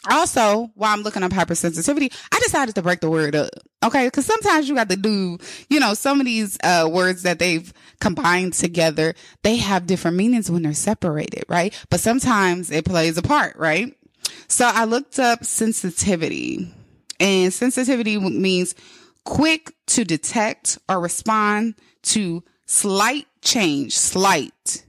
also, 0.10 0.72
while 0.76 0.94
I'm 0.94 1.02
looking 1.04 1.24
up 1.24 1.32
hypersensitivity, 1.32 2.14
I 2.32 2.40
decided 2.40 2.76
to 2.76 2.82
break 2.82 3.00
the 3.02 3.10
word 3.10 3.36
up. 3.36 3.50
Okay. 3.84 4.10
Cause 4.10 4.26
sometimes 4.26 4.68
you 4.70 4.76
got 4.76 4.90
to 4.90 4.98
do, 4.98 5.38
you 5.70 5.80
know, 5.80 5.94
some 5.94 6.20
of 6.20 6.26
these, 6.26 6.58
uh, 6.64 6.90
words 6.92 7.24
that 7.24 7.40
they've 7.40 7.72
combined 8.02 8.54
together, 8.54 9.16
they 9.44 9.58
have 9.58 9.88
different 9.88 10.18
meanings 10.18 10.50
when 10.52 10.64
they're 10.64 10.74
separated, 10.74 11.44
right? 11.48 11.74
But 11.90 12.00
sometimes 12.00 12.72
it 12.72 12.86
plays 12.86 13.18
a 13.18 13.22
part, 13.22 13.56
right? 13.58 13.96
So 14.48 14.66
I 14.66 14.86
looked 14.86 15.20
up 15.20 15.46
sensitivity 15.46 16.74
And 17.20 17.54
sensitivity 17.54 18.18
means 18.18 18.76
quick 19.26 19.74
to 19.88 20.04
detect 20.06 20.78
or 20.88 21.00
respond 21.00 21.76
to 22.04 22.44
slight 22.66 23.28
change, 23.42 23.98
slight. 23.98 24.86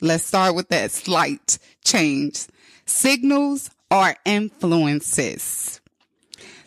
Let's 0.00 0.24
start 0.24 0.54
with 0.54 0.68
that 0.70 0.90
slight 0.90 1.58
change. 1.84 2.46
Signals 2.90 3.70
or 3.90 4.14
influences. 4.24 5.80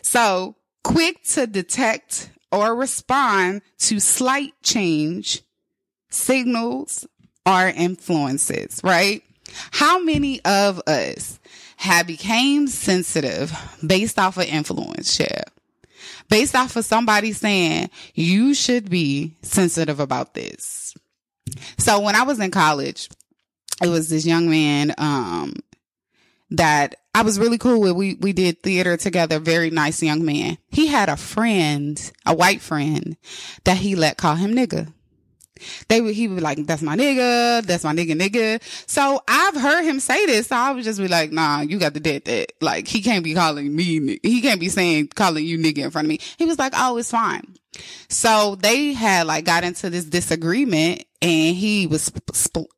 So 0.02 0.56
quick 0.82 1.22
to 1.24 1.46
detect 1.46 2.30
or 2.50 2.74
respond 2.74 3.62
to 3.80 4.00
slight 4.00 4.54
change, 4.62 5.42
signals 6.08 7.06
or 7.44 7.68
influences, 7.68 8.80
right? 8.82 9.22
How 9.70 10.02
many 10.02 10.42
of 10.44 10.80
us 10.86 11.38
have 11.76 12.06
became 12.06 12.68
sensitive 12.68 13.52
based 13.86 14.18
off 14.18 14.38
of 14.38 14.44
influence, 14.44 15.12
share? 15.12 15.44
Based 16.30 16.54
off 16.54 16.74
of 16.76 16.84
somebody 16.84 17.32
saying 17.32 17.90
you 18.14 18.54
should 18.54 18.88
be 18.88 19.36
sensitive 19.42 20.00
about 20.00 20.32
this. 20.32 20.94
So 21.78 22.00
when 22.00 22.16
I 22.16 22.22
was 22.22 22.40
in 22.40 22.50
college, 22.50 23.10
it 23.82 23.88
was 23.88 24.08
this 24.08 24.24
young 24.24 24.48
man, 24.48 24.94
um, 24.96 25.54
that 26.50 26.96
I 27.14 27.22
was 27.22 27.38
really 27.38 27.58
cool 27.58 27.80
with. 27.80 27.92
We, 27.92 28.14
we 28.14 28.32
did 28.32 28.62
theater 28.62 28.96
together. 28.96 29.38
Very 29.38 29.70
nice 29.70 30.02
young 30.02 30.24
man. 30.24 30.58
He 30.70 30.86
had 30.86 31.08
a 31.08 31.16
friend, 31.16 32.12
a 32.26 32.34
white 32.34 32.60
friend 32.60 33.16
that 33.64 33.78
he 33.78 33.94
let 33.94 34.18
call 34.18 34.36
him 34.36 34.54
nigga. 34.54 34.92
They 35.88 36.00
would, 36.00 36.14
he 36.14 36.26
would 36.26 36.36
be 36.36 36.42
like, 36.42 36.66
that's 36.66 36.82
my 36.82 36.96
nigga, 36.96 37.62
that's 37.62 37.84
my 37.84 37.94
nigga, 37.94 38.20
nigga. 38.20 38.60
So 38.88 39.22
I've 39.28 39.54
heard 39.54 39.84
him 39.84 40.00
say 40.00 40.26
this. 40.26 40.48
So 40.48 40.56
I 40.56 40.72
would 40.72 40.82
just 40.82 40.98
be 40.98 41.08
like, 41.08 41.30
nah, 41.30 41.60
you 41.60 41.78
got 41.78 41.94
the 41.94 42.00
dead 42.00 42.24
that. 42.24 42.52
Like, 42.60 42.88
he 42.88 43.02
can't 43.02 43.22
be 43.22 43.34
calling 43.34 43.74
me, 43.74 44.18
he 44.22 44.40
can't 44.42 44.60
be 44.60 44.68
saying, 44.68 45.08
calling 45.14 45.44
you 45.44 45.56
nigga 45.56 45.78
in 45.78 45.90
front 45.90 46.06
of 46.06 46.08
me. 46.08 46.18
He 46.38 46.44
was 46.44 46.58
like, 46.58 46.72
oh, 46.76 46.96
it's 46.96 47.10
fine. 47.10 47.54
So 48.08 48.56
they 48.56 48.92
had 48.92 49.26
like 49.26 49.44
got 49.44 49.64
into 49.64 49.90
this 49.90 50.04
disagreement 50.04 51.04
and 51.24 51.56
he 51.56 51.86
was, 51.86 52.12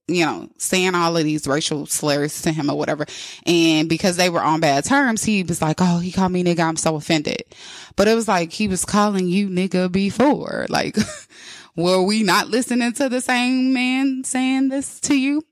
you 0.06 0.24
know, 0.24 0.48
saying 0.56 0.94
all 0.94 1.16
of 1.16 1.24
these 1.24 1.48
racial 1.48 1.84
slurs 1.84 2.42
to 2.42 2.52
him 2.52 2.70
or 2.70 2.78
whatever. 2.78 3.04
And 3.44 3.88
because 3.88 4.16
they 4.16 4.30
were 4.30 4.40
on 4.40 4.60
bad 4.60 4.84
terms, 4.84 5.24
he 5.24 5.42
was 5.42 5.60
like, 5.60 5.78
Oh, 5.80 5.98
he 5.98 6.12
called 6.12 6.30
me 6.30 6.44
nigga. 6.44 6.60
I'm 6.60 6.76
so 6.76 6.94
offended. 6.94 7.42
But 7.96 8.06
it 8.06 8.14
was 8.14 8.28
like, 8.28 8.52
he 8.52 8.68
was 8.68 8.84
calling 8.84 9.26
you 9.26 9.48
nigga 9.48 9.90
before. 9.90 10.66
Like, 10.68 10.96
were 11.76 12.02
we 12.02 12.22
not 12.22 12.46
listening 12.46 12.92
to 12.92 13.08
the 13.08 13.20
same 13.20 13.72
man 13.72 14.22
saying 14.22 14.68
this 14.68 15.00
to 15.00 15.18
you? 15.18 15.42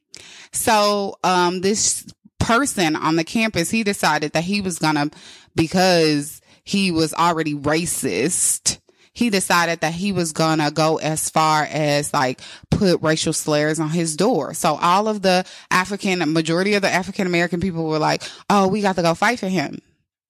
So, 0.52 1.16
um, 1.24 1.62
this 1.62 2.06
person 2.38 2.94
on 2.94 3.16
the 3.16 3.24
campus, 3.24 3.70
he 3.70 3.82
decided 3.82 4.34
that 4.34 4.44
he 4.44 4.60
was 4.60 4.78
gonna, 4.78 5.10
because 5.56 6.40
he 6.62 6.92
was 6.92 7.12
already 7.12 7.54
racist, 7.54 8.78
he 9.14 9.30
decided 9.30 9.80
that 9.80 9.94
he 9.94 10.12
was 10.12 10.32
gonna 10.32 10.70
go 10.70 10.98
as 10.98 11.30
far 11.30 11.62
as 11.64 12.12
like 12.12 12.40
put 12.70 13.00
racial 13.00 13.32
slurs 13.32 13.78
on 13.78 13.90
his 13.90 14.16
door. 14.16 14.54
So 14.54 14.74
all 14.74 15.08
of 15.08 15.22
the 15.22 15.46
African, 15.70 16.32
majority 16.32 16.74
of 16.74 16.82
the 16.82 16.90
African 16.90 17.26
American 17.26 17.60
people 17.60 17.84
were 17.86 18.00
like, 18.00 18.22
Oh, 18.50 18.68
we 18.68 18.82
got 18.82 18.96
to 18.96 19.02
go 19.02 19.14
fight 19.14 19.38
for 19.38 19.48
him. 19.48 19.78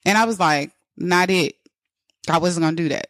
And 0.04 0.18
I 0.18 0.26
was 0.26 0.38
like, 0.38 0.70
not 0.96 1.30
it. 1.30 1.56
I 2.28 2.38
wasn't 2.38 2.64
gonna 2.64 2.76
do 2.76 2.90
that 2.90 3.08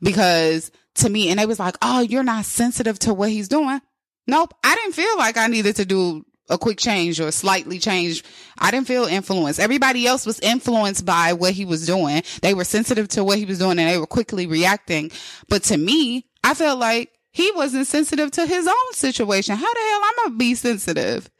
because 0.00 0.70
to 0.96 1.08
me, 1.08 1.30
and 1.30 1.38
they 1.38 1.46
was 1.46 1.58
like, 1.58 1.76
Oh, 1.82 2.00
you're 2.00 2.22
not 2.22 2.44
sensitive 2.44 2.98
to 3.00 3.12
what 3.12 3.30
he's 3.30 3.48
doing. 3.48 3.80
Nope. 4.28 4.54
I 4.62 4.76
didn't 4.76 4.94
feel 4.94 5.18
like 5.18 5.36
I 5.36 5.48
needed 5.48 5.76
to 5.76 5.84
do 5.84 6.24
a 6.50 6.58
quick 6.58 6.78
change 6.78 7.20
or 7.20 7.30
slightly 7.30 7.78
change. 7.78 8.22
I 8.58 8.70
didn't 8.70 8.88
feel 8.88 9.04
influenced. 9.04 9.60
Everybody 9.60 10.06
else 10.06 10.26
was 10.26 10.40
influenced 10.40 11.06
by 11.06 11.32
what 11.32 11.52
he 11.52 11.64
was 11.64 11.86
doing. 11.86 12.22
They 12.42 12.52
were 12.52 12.64
sensitive 12.64 13.08
to 13.08 13.24
what 13.24 13.38
he 13.38 13.46
was 13.46 13.58
doing 13.58 13.78
and 13.78 13.88
they 13.88 13.98
were 13.98 14.06
quickly 14.06 14.46
reacting. 14.46 15.10
But 15.48 15.62
to 15.64 15.78
me, 15.78 16.26
I 16.44 16.54
felt 16.54 16.78
like 16.78 17.10
he 17.32 17.50
wasn't 17.52 17.86
sensitive 17.86 18.32
to 18.32 18.46
his 18.46 18.66
own 18.66 18.92
situation. 18.92 19.56
How 19.56 19.72
the 19.72 19.80
hell 19.80 20.00
I'm 20.04 20.24
gonna 20.24 20.36
be 20.36 20.54
sensitive? 20.54 21.30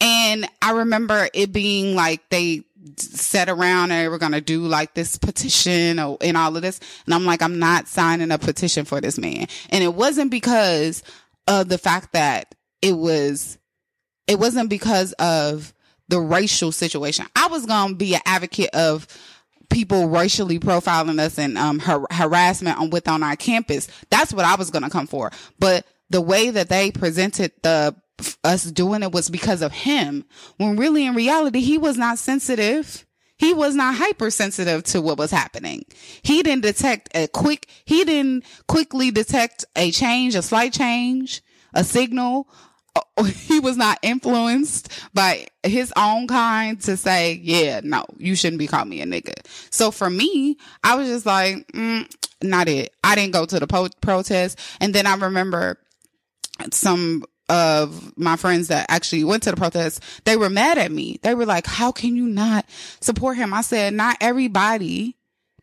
And 0.00 0.48
I 0.62 0.72
remember 0.72 1.28
it 1.34 1.52
being 1.52 1.94
like 1.94 2.28
they 2.30 2.64
sat 2.96 3.48
around 3.48 3.90
and 3.90 4.04
they 4.04 4.08
were 4.08 4.18
going 4.18 4.32
to 4.32 4.40
do 4.40 4.62
like 4.62 4.94
this 4.94 5.16
petition 5.18 5.98
or, 5.98 6.16
and 6.20 6.36
all 6.36 6.56
of 6.56 6.62
this. 6.62 6.80
And 7.04 7.14
I'm 7.14 7.24
like, 7.24 7.42
I'm 7.42 7.58
not 7.58 7.88
signing 7.88 8.30
a 8.30 8.38
petition 8.38 8.84
for 8.84 9.00
this 9.00 9.18
man. 9.18 9.46
And 9.70 9.84
it 9.84 9.94
wasn't 9.94 10.30
because 10.30 11.02
of 11.46 11.68
the 11.68 11.78
fact 11.78 12.12
that 12.12 12.54
it 12.80 12.96
was 12.96 13.58
it 14.30 14.38
wasn't 14.38 14.70
because 14.70 15.12
of 15.14 15.74
the 16.08 16.20
racial 16.20 16.70
situation. 16.70 17.26
I 17.34 17.48
was 17.48 17.66
going 17.66 17.90
to 17.90 17.94
be 17.96 18.14
an 18.14 18.20
advocate 18.24 18.70
of 18.74 19.08
people 19.70 20.08
racially 20.08 20.60
profiling 20.60 21.18
us 21.18 21.36
and 21.38 21.58
um, 21.58 21.80
har- 21.80 22.06
harassment 22.10 22.78
on 22.78 22.90
with 22.90 23.08
on 23.08 23.24
our 23.24 23.34
campus. 23.34 23.88
That's 24.08 24.32
what 24.32 24.44
I 24.44 24.54
was 24.54 24.70
going 24.70 24.84
to 24.84 24.90
come 24.90 25.08
for. 25.08 25.32
But 25.58 25.84
the 26.10 26.20
way 26.20 26.50
that 26.50 26.68
they 26.68 26.92
presented 26.92 27.52
the 27.62 27.96
us 28.44 28.64
doing 28.64 29.02
it 29.02 29.12
was 29.12 29.30
because 29.30 29.62
of 29.62 29.72
him, 29.72 30.24
when 30.58 30.76
really 30.76 31.06
in 31.06 31.14
reality 31.14 31.60
he 31.60 31.78
was 31.78 31.96
not 31.96 32.18
sensitive. 32.18 33.06
He 33.38 33.54
was 33.54 33.74
not 33.74 33.94
hypersensitive 33.94 34.82
to 34.84 35.00
what 35.00 35.16
was 35.16 35.30
happening. 35.30 35.86
He 36.20 36.42
didn't 36.42 36.60
detect 36.60 37.08
a 37.14 37.26
quick, 37.26 37.70
he 37.86 38.04
didn't 38.04 38.44
quickly 38.68 39.10
detect 39.10 39.64
a 39.74 39.90
change, 39.90 40.34
a 40.34 40.42
slight 40.42 40.74
change, 40.74 41.40
a 41.72 41.82
signal, 41.82 42.48
he 43.26 43.60
was 43.60 43.76
not 43.76 43.98
influenced 44.02 44.88
by 45.14 45.46
his 45.62 45.92
own 45.96 46.26
kind 46.26 46.80
to 46.82 46.96
say, 46.96 47.40
yeah, 47.42 47.80
no, 47.82 48.04
you 48.18 48.34
shouldn't 48.34 48.58
be 48.58 48.66
calling 48.66 48.88
me 48.88 49.00
a 49.02 49.06
nigga. 49.06 49.34
So 49.70 49.90
for 49.90 50.10
me, 50.10 50.56
I 50.82 50.96
was 50.96 51.08
just 51.08 51.26
like, 51.26 51.66
mm, 51.72 52.10
not 52.42 52.68
it. 52.68 52.94
I 53.04 53.14
didn't 53.14 53.32
go 53.32 53.46
to 53.46 53.60
the 53.60 53.66
po- 53.66 53.88
protest. 54.00 54.58
And 54.80 54.94
then 54.94 55.06
I 55.06 55.14
remember 55.14 55.78
some 56.72 57.24
of 57.48 58.16
my 58.16 58.36
friends 58.36 58.68
that 58.68 58.86
actually 58.88 59.24
went 59.24 59.42
to 59.42 59.50
the 59.50 59.56
protest, 59.56 60.02
they 60.24 60.36
were 60.36 60.50
mad 60.50 60.78
at 60.78 60.92
me. 60.92 61.18
They 61.22 61.34
were 61.34 61.46
like, 61.46 61.66
how 61.66 61.90
can 61.90 62.14
you 62.14 62.26
not 62.26 62.64
support 63.00 63.36
him? 63.36 63.52
I 63.52 63.62
said, 63.62 63.92
not 63.92 64.16
everybody 64.20 65.16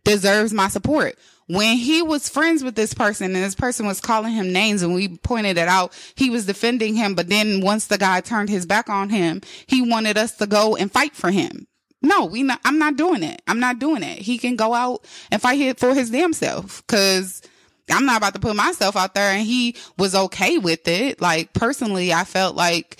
deserves 0.03 0.53
my 0.53 0.67
support 0.67 1.17
when 1.47 1.77
he 1.77 2.01
was 2.01 2.29
friends 2.29 2.63
with 2.63 2.75
this 2.75 2.93
person 2.93 3.35
and 3.35 3.43
this 3.43 3.55
person 3.55 3.85
was 3.85 4.01
calling 4.01 4.33
him 4.33 4.51
names 4.51 4.81
and 4.81 4.93
we 4.93 5.07
pointed 5.07 5.57
it 5.57 5.67
out, 5.67 5.93
he 6.15 6.29
was 6.29 6.45
defending 6.45 6.95
him. 6.95 7.15
But 7.15 7.29
then 7.29 7.61
once 7.61 7.87
the 7.87 7.97
guy 7.97 8.21
turned 8.21 8.49
his 8.49 8.65
back 8.65 8.89
on 8.89 9.09
him, 9.09 9.41
he 9.65 9.81
wanted 9.81 10.17
us 10.17 10.35
to 10.37 10.47
go 10.47 10.75
and 10.75 10.91
fight 10.91 11.15
for 11.15 11.31
him. 11.31 11.67
No, 12.01 12.25
we 12.25 12.43
not, 12.43 12.59
I'm 12.63 12.77
not 12.77 12.95
doing 12.95 13.23
it. 13.23 13.41
I'm 13.47 13.59
not 13.59 13.79
doing 13.79 14.03
it. 14.03 14.19
He 14.19 14.37
can 14.37 14.55
go 14.55 14.73
out 14.73 15.05
and 15.31 15.41
fight 15.41 15.79
for 15.79 15.93
his 15.93 16.11
damn 16.11 16.33
self 16.33 16.85
because 16.85 17.41
I'm 17.89 18.05
not 18.05 18.17
about 18.17 18.33
to 18.33 18.39
put 18.39 18.55
myself 18.55 18.95
out 18.95 19.15
there 19.15 19.31
and 19.31 19.45
he 19.45 19.75
was 19.97 20.13
okay 20.13 20.57
with 20.57 20.87
it. 20.87 21.21
Like 21.21 21.53
personally, 21.53 22.13
I 22.13 22.25
felt 22.25 22.55
like 22.55 22.99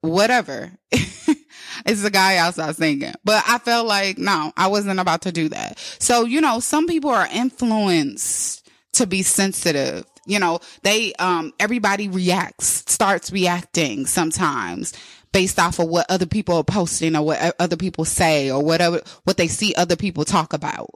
whatever. 0.00 0.72
it's 1.86 2.02
the 2.02 2.10
guy 2.10 2.36
outside 2.36 2.76
singing. 2.76 3.14
But 3.24 3.44
I 3.46 3.58
felt 3.58 3.86
like, 3.86 4.18
no, 4.18 4.52
I 4.56 4.68
wasn't 4.68 5.00
about 5.00 5.22
to 5.22 5.32
do 5.32 5.48
that. 5.50 5.78
So, 5.98 6.24
you 6.24 6.40
know, 6.40 6.60
some 6.60 6.86
people 6.86 7.10
are 7.10 7.28
influenced 7.32 8.68
to 8.94 9.06
be 9.06 9.22
sensitive. 9.22 10.04
You 10.26 10.38
know, 10.38 10.60
they, 10.82 11.12
um, 11.14 11.52
everybody 11.58 12.08
reacts, 12.08 12.84
starts 12.90 13.32
reacting 13.32 14.06
sometimes 14.06 14.92
based 15.32 15.58
off 15.58 15.78
of 15.78 15.88
what 15.88 16.06
other 16.10 16.26
people 16.26 16.56
are 16.56 16.64
posting 16.64 17.16
or 17.16 17.22
what 17.22 17.56
other 17.58 17.76
people 17.76 18.04
say 18.04 18.50
or 18.50 18.62
whatever, 18.62 19.00
what 19.24 19.36
they 19.36 19.48
see 19.48 19.74
other 19.74 19.96
people 19.96 20.24
talk 20.24 20.52
about 20.52 20.90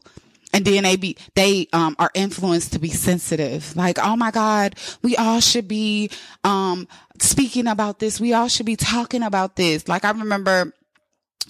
and 0.56 0.64
then 0.64 0.84
they 0.84 0.96
be 0.96 1.16
they 1.34 1.68
um 1.74 1.94
are 1.98 2.10
influenced 2.14 2.72
to 2.72 2.78
be 2.78 2.88
sensitive 2.88 3.76
like 3.76 3.98
oh 4.02 4.16
my 4.16 4.30
god 4.30 4.74
we 5.02 5.14
all 5.16 5.38
should 5.38 5.68
be 5.68 6.10
um 6.44 6.88
speaking 7.20 7.66
about 7.66 7.98
this 7.98 8.18
we 8.18 8.32
all 8.32 8.48
should 8.48 8.64
be 8.64 8.74
talking 8.74 9.22
about 9.22 9.56
this 9.56 9.86
like 9.86 10.04
i 10.04 10.10
remember 10.10 10.72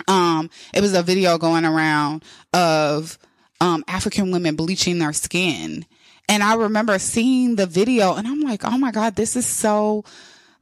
um 0.08 0.50
it 0.74 0.80
was 0.80 0.92
a 0.92 1.04
video 1.04 1.38
going 1.38 1.64
around 1.64 2.24
of 2.52 3.16
um 3.60 3.84
african 3.86 4.32
women 4.32 4.56
bleaching 4.56 4.98
their 4.98 5.12
skin 5.12 5.86
and 6.28 6.42
i 6.42 6.56
remember 6.56 6.98
seeing 6.98 7.54
the 7.54 7.66
video 7.66 8.14
and 8.14 8.26
i'm 8.26 8.40
like 8.40 8.62
oh 8.64 8.76
my 8.76 8.90
god 8.90 9.14
this 9.14 9.36
is 9.36 9.46
so 9.46 10.04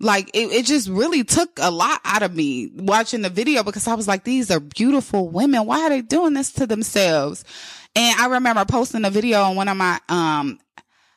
like 0.00 0.28
it, 0.34 0.52
it 0.52 0.66
just 0.66 0.88
really 0.88 1.24
took 1.24 1.58
a 1.58 1.70
lot 1.70 2.00
out 2.04 2.22
of 2.22 2.34
me 2.34 2.70
watching 2.74 3.22
the 3.22 3.30
video 3.30 3.62
because 3.62 3.86
I 3.86 3.94
was 3.94 4.08
like, 4.08 4.24
these 4.24 4.50
are 4.50 4.58
beautiful 4.58 5.28
women. 5.28 5.66
Why 5.66 5.82
are 5.82 5.88
they 5.88 6.02
doing 6.02 6.34
this 6.34 6.50
to 6.54 6.66
themselves? 6.66 7.44
And 7.96 8.20
I 8.20 8.26
remember 8.26 8.64
posting 8.64 9.04
a 9.04 9.10
video 9.10 9.42
on 9.42 9.56
one 9.56 9.68
of 9.68 9.76
my, 9.76 10.00
um, 10.08 10.58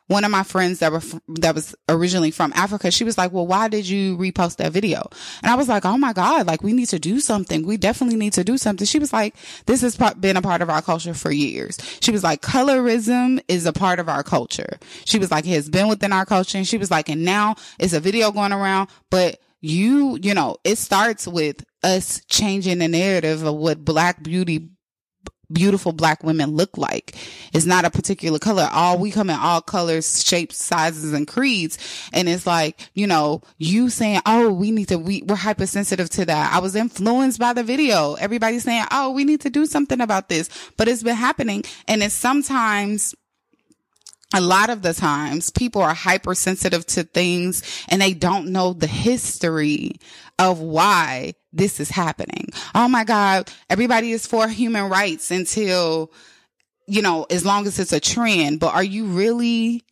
one 0.07 0.23
of 0.23 0.31
my 0.31 0.43
friends 0.43 0.79
that 0.79 0.91
were, 0.91 1.01
that 1.27 1.53
was 1.53 1.75
originally 1.89 2.31
from 2.31 2.53
Africa, 2.55 2.91
she 2.91 3.03
was 3.03 3.17
like, 3.17 3.33
well, 3.33 3.45
why 3.45 3.67
did 3.67 3.87
you 3.87 4.17
repost 4.17 4.57
that 4.57 4.71
video? 4.71 5.09
And 5.43 5.51
I 5.51 5.55
was 5.55 5.67
like, 5.67 5.85
oh 5.85 5.97
my 5.97 6.13
God, 6.13 6.47
like 6.47 6.63
we 6.63 6.71
need 6.71 6.87
to 6.89 6.99
do 6.99 7.19
something. 7.19 7.65
We 7.65 7.77
definitely 7.77 8.15
need 8.15 8.33
to 8.33 8.43
do 8.43 8.57
something. 8.57 8.87
She 8.87 8.99
was 8.99 9.11
like, 9.11 9.35
this 9.65 9.81
has 9.81 9.97
been 10.19 10.37
a 10.37 10.41
part 10.41 10.61
of 10.61 10.69
our 10.69 10.81
culture 10.81 11.13
for 11.13 11.31
years. 11.31 11.77
She 11.99 12.11
was 12.11 12.23
like, 12.23 12.41
colorism 12.41 13.41
is 13.49 13.65
a 13.65 13.73
part 13.73 13.99
of 13.99 14.07
our 14.07 14.23
culture. 14.23 14.77
She 15.05 15.19
was 15.19 15.29
like, 15.29 15.45
it 15.45 15.51
has 15.51 15.69
been 15.69 15.89
within 15.89 16.13
our 16.13 16.25
culture. 16.25 16.57
And 16.57 16.67
she 16.67 16.77
was 16.77 16.89
like, 16.89 17.09
and 17.09 17.25
now 17.25 17.55
it's 17.77 17.93
a 17.93 17.99
video 17.99 18.31
going 18.31 18.53
around, 18.53 18.89
but 19.09 19.39
you, 19.59 20.17
you 20.21 20.33
know, 20.33 20.55
it 20.63 20.77
starts 20.77 21.27
with 21.27 21.65
us 21.83 22.21
changing 22.29 22.77
the 22.77 22.87
narrative 22.87 23.43
of 23.43 23.55
what 23.55 23.83
black 23.83 24.23
beauty 24.23 24.69
beautiful 25.51 25.93
black 25.93 26.23
women 26.23 26.51
look 26.51 26.77
like. 26.77 27.15
It's 27.53 27.65
not 27.65 27.85
a 27.85 27.89
particular 27.89 28.39
color. 28.39 28.67
All 28.71 28.97
we 28.97 29.11
come 29.11 29.29
in 29.29 29.37
all 29.39 29.61
colors, 29.61 30.23
shapes, 30.23 30.57
sizes, 30.57 31.13
and 31.13 31.27
creeds. 31.27 31.77
And 32.13 32.27
it's 32.27 32.45
like, 32.45 32.89
you 32.93 33.07
know, 33.07 33.41
you 33.57 33.89
saying, 33.89 34.21
Oh, 34.25 34.51
we 34.51 34.71
need 34.71 34.89
to, 34.89 34.97
we, 34.97 35.23
we're 35.23 35.35
hypersensitive 35.35 36.09
to 36.11 36.25
that. 36.25 36.53
I 36.53 36.59
was 36.59 36.75
influenced 36.75 37.39
by 37.39 37.53
the 37.53 37.63
video. 37.63 38.15
Everybody's 38.15 38.63
saying, 38.63 38.85
Oh, 38.91 39.11
we 39.11 39.23
need 39.23 39.41
to 39.41 39.49
do 39.49 39.65
something 39.65 40.01
about 40.01 40.29
this, 40.29 40.49
but 40.77 40.87
it's 40.87 41.03
been 41.03 41.15
happening. 41.15 41.63
And 41.87 42.03
it's 42.03 42.15
sometimes, 42.15 43.15
a 44.33 44.41
lot 44.41 44.69
of 44.69 44.81
the 44.81 44.93
times 44.93 45.49
people 45.49 45.81
are 45.81 45.93
hypersensitive 45.93 46.85
to 46.85 47.03
things 47.03 47.63
and 47.87 48.01
they 48.01 48.13
don't 48.13 48.49
know 48.49 48.73
the 48.73 48.87
history 48.87 49.93
of 50.37 50.59
why 50.59 51.33
this 51.57 51.79
is 51.79 51.89
happening. 51.89 52.49
Oh 52.75 52.87
my 52.87 53.03
God. 53.03 53.51
Everybody 53.69 54.11
is 54.11 54.27
for 54.27 54.47
human 54.47 54.89
rights 54.89 55.31
until, 55.31 56.11
you 56.87 57.01
know, 57.01 57.25
as 57.29 57.45
long 57.45 57.67
as 57.67 57.79
it's 57.79 57.93
a 57.93 57.99
trend, 57.99 58.59
but 58.59 58.73
are 58.73 58.83
you 58.83 59.05
really 59.05 59.83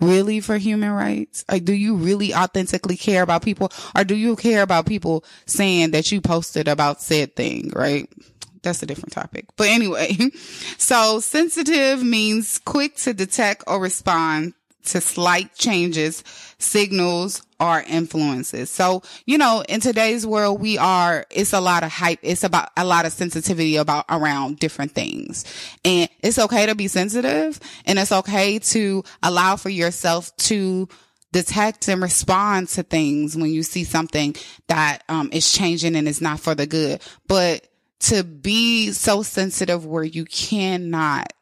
really 0.00 0.38
for 0.38 0.56
human 0.58 0.92
rights? 0.92 1.44
Like, 1.50 1.64
do 1.64 1.72
you 1.72 1.96
really 1.96 2.32
authentically 2.32 2.96
care 2.96 3.24
about 3.24 3.42
people 3.42 3.72
or 3.96 4.04
do 4.04 4.14
you 4.14 4.36
care 4.36 4.62
about 4.62 4.86
people 4.86 5.24
saying 5.44 5.90
that 5.90 6.12
you 6.12 6.20
posted 6.20 6.68
about 6.68 7.02
said 7.02 7.34
thing, 7.34 7.72
right? 7.74 8.08
that's 8.62 8.82
a 8.82 8.86
different 8.86 9.12
topic. 9.12 9.46
But 9.56 9.68
anyway, 9.68 10.16
so 10.78 11.20
sensitive 11.20 12.02
means 12.02 12.58
quick 12.58 12.96
to 12.96 13.14
detect 13.14 13.64
or 13.66 13.80
respond 13.80 14.54
to 14.86 15.00
slight 15.00 15.54
changes, 15.54 16.24
signals, 16.58 17.42
or 17.60 17.82
influences. 17.82 18.70
So, 18.70 19.02
you 19.26 19.38
know, 19.38 19.64
in 19.68 19.80
today's 19.80 20.26
world, 20.26 20.60
we 20.60 20.78
are, 20.78 21.26
it's 21.30 21.52
a 21.52 21.60
lot 21.60 21.82
of 21.82 21.90
hype. 21.90 22.20
It's 22.22 22.44
about 22.44 22.70
a 22.76 22.84
lot 22.84 23.06
of 23.06 23.12
sensitivity 23.12 23.76
about 23.76 24.04
around 24.08 24.58
different 24.58 24.92
things. 24.92 25.44
And 25.84 26.08
it's 26.20 26.38
okay 26.38 26.66
to 26.66 26.74
be 26.74 26.88
sensitive 26.88 27.58
and 27.84 27.98
it's 27.98 28.12
okay 28.12 28.58
to 28.58 29.02
allow 29.22 29.56
for 29.56 29.70
yourself 29.70 30.34
to 30.36 30.88
detect 31.32 31.88
and 31.88 32.00
respond 32.00 32.68
to 32.68 32.82
things 32.82 33.36
when 33.36 33.50
you 33.50 33.62
see 33.62 33.84
something 33.84 34.34
that 34.68 35.02
um, 35.08 35.28
is 35.32 35.52
changing 35.52 35.96
and 35.96 36.08
is 36.08 36.20
not 36.20 36.40
for 36.40 36.54
the 36.54 36.66
good. 36.66 37.02
But 37.26 37.66
to 38.00 38.22
be 38.22 38.92
so 38.92 39.22
sensitive 39.22 39.84
where 39.84 40.04
you 40.04 40.24
cannot 40.24 41.32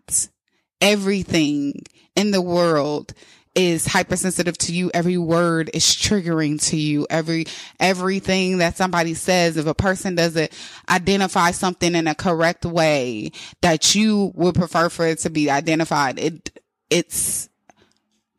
everything 0.80 1.82
in 2.14 2.30
the 2.30 2.40
world 2.40 3.12
is 3.56 3.86
hypersensitive 3.86 4.56
to 4.58 4.72
you. 4.72 4.90
Every 4.92 5.16
word 5.16 5.70
is 5.72 5.82
triggering 5.82 6.62
to 6.68 6.76
you. 6.76 7.06
Every, 7.10 7.46
everything 7.80 8.58
that 8.58 8.76
somebody 8.76 9.14
says, 9.14 9.56
if 9.56 9.66
a 9.66 9.74
person 9.74 10.14
doesn't 10.14 10.52
identify 10.88 11.50
something 11.50 11.94
in 11.94 12.06
a 12.06 12.14
correct 12.14 12.66
way 12.66 13.32
that 13.62 13.94
you 13.94 14.30
would 14.34 14.54
prefer 14.54 14.90
for 14.90 15.06
it 15.06 15.20
to 15.20 15.30
be 15.30 15.50
identified, 15.50 16.18
it, 16.18 16.60
it's, 16.90 17.48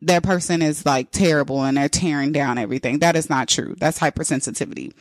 that 0.02 0.22
person 0.22 0.62
is 0.62 0.86
like 0.86 1.10
terrible 1.10 1.64
and 1.64 1.76
they're 1.76 1.88
tearing 1.88 2.30
down 2.30 2.56
everything. 2.56 3.00
That 3.00 3.16
is 3.16 3.28
not 3.28 3.48
true. 3.48 3.74
That's 3.78 3.98
hypersensitivity. 3.98 4.92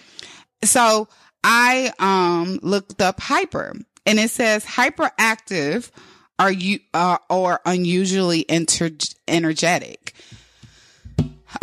So 0.64 1.08
I 1.44 1.94
um 2.00 2.60
looked 2.64 3.00
up 3.02 3.20
hyper 3.20 3.74
and 4.08 4.20
it 4.20 4.32
says 4.32 4.66
hyperactive 4.66 5.92
are 6.40 6.52
you 6.52 6.80
uh, 6.94 7.18
or 7.30 7.60
unusually 7.66 8.46
inter- 8.48 8.92
energetic. 9.28 10.14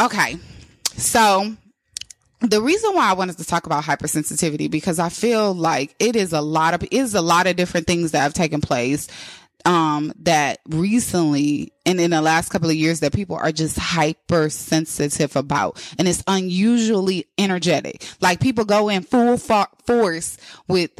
Okay. 0.01 0.37
So 0.97 1.57
the 2.41 2.61
reason 2.61 2.95
why 2.95 3.11
I 3.11 3.15
wanted 3.15 3.39
to 3.39 3.45
talk 3.45 3.67
about 3.67 3.85
hypersensitivity 3.85 4.71
because 4.71 4.99
I 4.99 5.09
feel 5.09 5.55
like 5.55 5.95
it 5.99 6.17
is 6.17 6.33
a 6.33 6.41
lot 6.41 6.75
of 6.75 6.83
it 6.83 6.93
is 6.93 7.15
a 7.15 7.23
lot 7.23 7.47
of 7.47 7.57
different 7.57 7.87
things 7.87 8.13
that 8.13 8.21
have 8.21 8.35
taken 8.35 8.61
place 8.61 9.09
um, 9.65 10.13
that 10.21 10.61
recently 10.69 11.73
and 11.87 12.01
in 12.01 12.11
the 12.11 12.21
last 12.21 12.51
couple 12.51 12.69
of 12.69 12.77
years 12.77 13.01
that 13.01 13.15
people 13.15 13.37
are 13.37 13.53
just 13.53 13.79
hypersensitive 13.79 15.37
about. 15.37 15.83
And 15.99 16.07
it's 16.07 16.23
unusually 16.27 17.27
energetic. 17.39 18.05
Like 18.21 18.41
people 18.41 18.65
go 18.65 18.89
in 18.89 19.03
full 19.03 19.39
fo- 19.39 19.67
force 19.87 20.37
with 20.69 20.91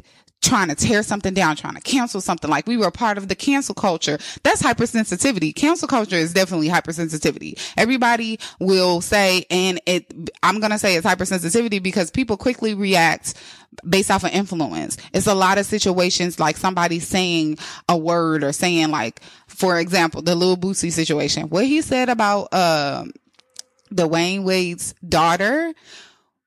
trying 0.45 0.69
to 0.69 0.75
tear 0.75 1.03
something 1.03 1.35
down, 1.35 1.57
trying 1.57 1.75
to 1.75 1.81
cancel 1.81 2.21
something. 2.21 2.51
Like 2.51 2.67
we 2.67 2.77
were 2.77 2.87
a 2.87 2.93
part 2.93 3.19
of 3.19 3.29
the 3.29 3.35
cancel 3.35 3.75
culture. 3.75 4.19
That's 4.43 4.63
hypersensitivity. 4.63 5.55
Cancel 5.55 5.89
culture 5.89 6.17
is 6.17 6.33
definitely 6.33 6.69
hypersensitivity. 6.69 7.59
Everybody 7.77 8.39
will 8.61 9.01
say, 9.01 9.47
and 9.51 9.81
it, 9.87 10.31
I'm 10.43 10.61
going 10.61 10.73
to 10.73 10.79
say 10.79 10.97
it's 10.97 11.07
hypersensitivity 11.07 11.83
because 11.83 12.11
people 12.11 12.37
quickly 12.37 12.75
react 12.75 13.35
based 13.89 14.11
off 14.11 14.25
of 14.25 14.31
influence. 14.31 14.97
It's 15.13 15.27
a 15.27 15.35
lot 15.35 15.59
of 15.59 15.67
situations 15.67 16.39
like 16.39 16.57
somebody 16.57 17.01
saying 17.01 17.59
a 17.89 17.97
word 17.97 18.45
or 18.45 18.53
saying 18.53 18.91
like, 18.91 19.21
for 19.47 19.79
example, 19.79 20.23
the 20.23 20.35
Lil 20.35 20.57
Boosie 20.57 20.93
situation, 20.93 21.49
what 21.49 21.67
he 21.67 21.81
said 21.81 22.09
about, 22.09 22.49
uh, 22.53 23.05
the 23.91 24.09
Dwyane 24.09 24.45
Wade's 24.45 24.95
daughter 25.07 25.73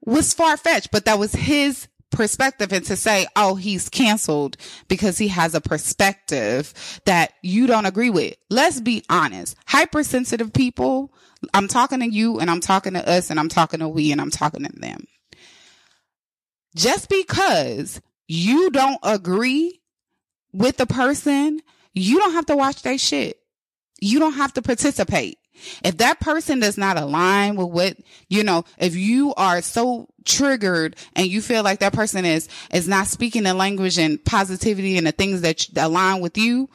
was 0.05 0.33
far 0.33 0.57
fetched, 0.57 0.91
but 0.91 1.05
that 1.05 1.19
was 1.19 1.33
his 1.33 1.88
perspective 2.17 2.73
and 2.73 2.84
to 2.84 2.95
say, 2.95 3.27
oh, 3.36 3.53
he's 3.53 3.89
canceled 3.89 4.58
because 4.88 5.19
he 5.19 5.27
has 5.27 5.53
a 5.53 5.62
perspective 5.62 6.73
that 7.06 7.32
you 7.43 7.67
don't 7.67 7.86
agree 7.86 8.10
with. 8.10 8.36
Let's 8.49 8.82
be 8.82 9.03
honest. 9.08 9.56
Hypersensitive 9.67 10.51
people, 10.51 11.13
I'm 11.53 11.67
talking 11.67 11.99
to 11.99 12.10
you 12.10 12.39
and 12.39 12.49
I'm 12.49 12.60
talking 12.60 12.93
to 12.93 13.08
us 13.08 13.30
and 13.30 13.39
I'm 13.39 13.49
talking 13.49 13.82
to 13.82 13.88
we 13.88 14.12
and 14.12 14.19
I'm 14.19 14.32
talking 14.32 14.65
to 14.65 14.80
them. 14.80 15.06
Just 16.75 17.08
because 17.08 18.01
you 18.27 18.71
don't 18.71 18.99
agree 19.03 19.80
with 20.51 20.77
the 20.77 20.88
person, 20.88 21.62
you 21.93 22.17
don't 22.17 22.34
have 22.34 22.47
to 22.47 22.58
watch 22.58 22.82
their 22.82 22.97
shit. 22.97 23.38
You 24.01 24.17
don't 24.17 24.34
have 24.34 24.53
to 24.53 24.63
participate. 24.63 25.38
If 25.84 25.98
that 25.98 26.20
person 26.20 26.60
does 26.60 26.78
not 26.78 26.98
align 26.98 27.56
with 27.56 27.70
what, 27.70 27.98
you 28.30 28.43
know, 28.43 28.65
if 28.78 28.96
you 28.96 29.34
are 29.36 29.62
so 29.62 30.08
triggered 30.26 30.96
and 31.15 31.28
you 31.28 31.41
feel 31.41 31.63
like 31.63 31.80
that 31.80 31.93
person 31.93 32.26
is, 32.26 32.50
is 32.74 32.88
not 32.88 33.08
speaking 33.08 33.43
the 33.43 33.54
language 33.54 33.98
and 33.98 34.24
positivity 34.24 34.98
and 34.98 35.08
the 35.08 35.12
things 35.12 35.41
that 35.41 35.67
align 35.76 36.22
with 36.22 36.38
you, 36.38 36.70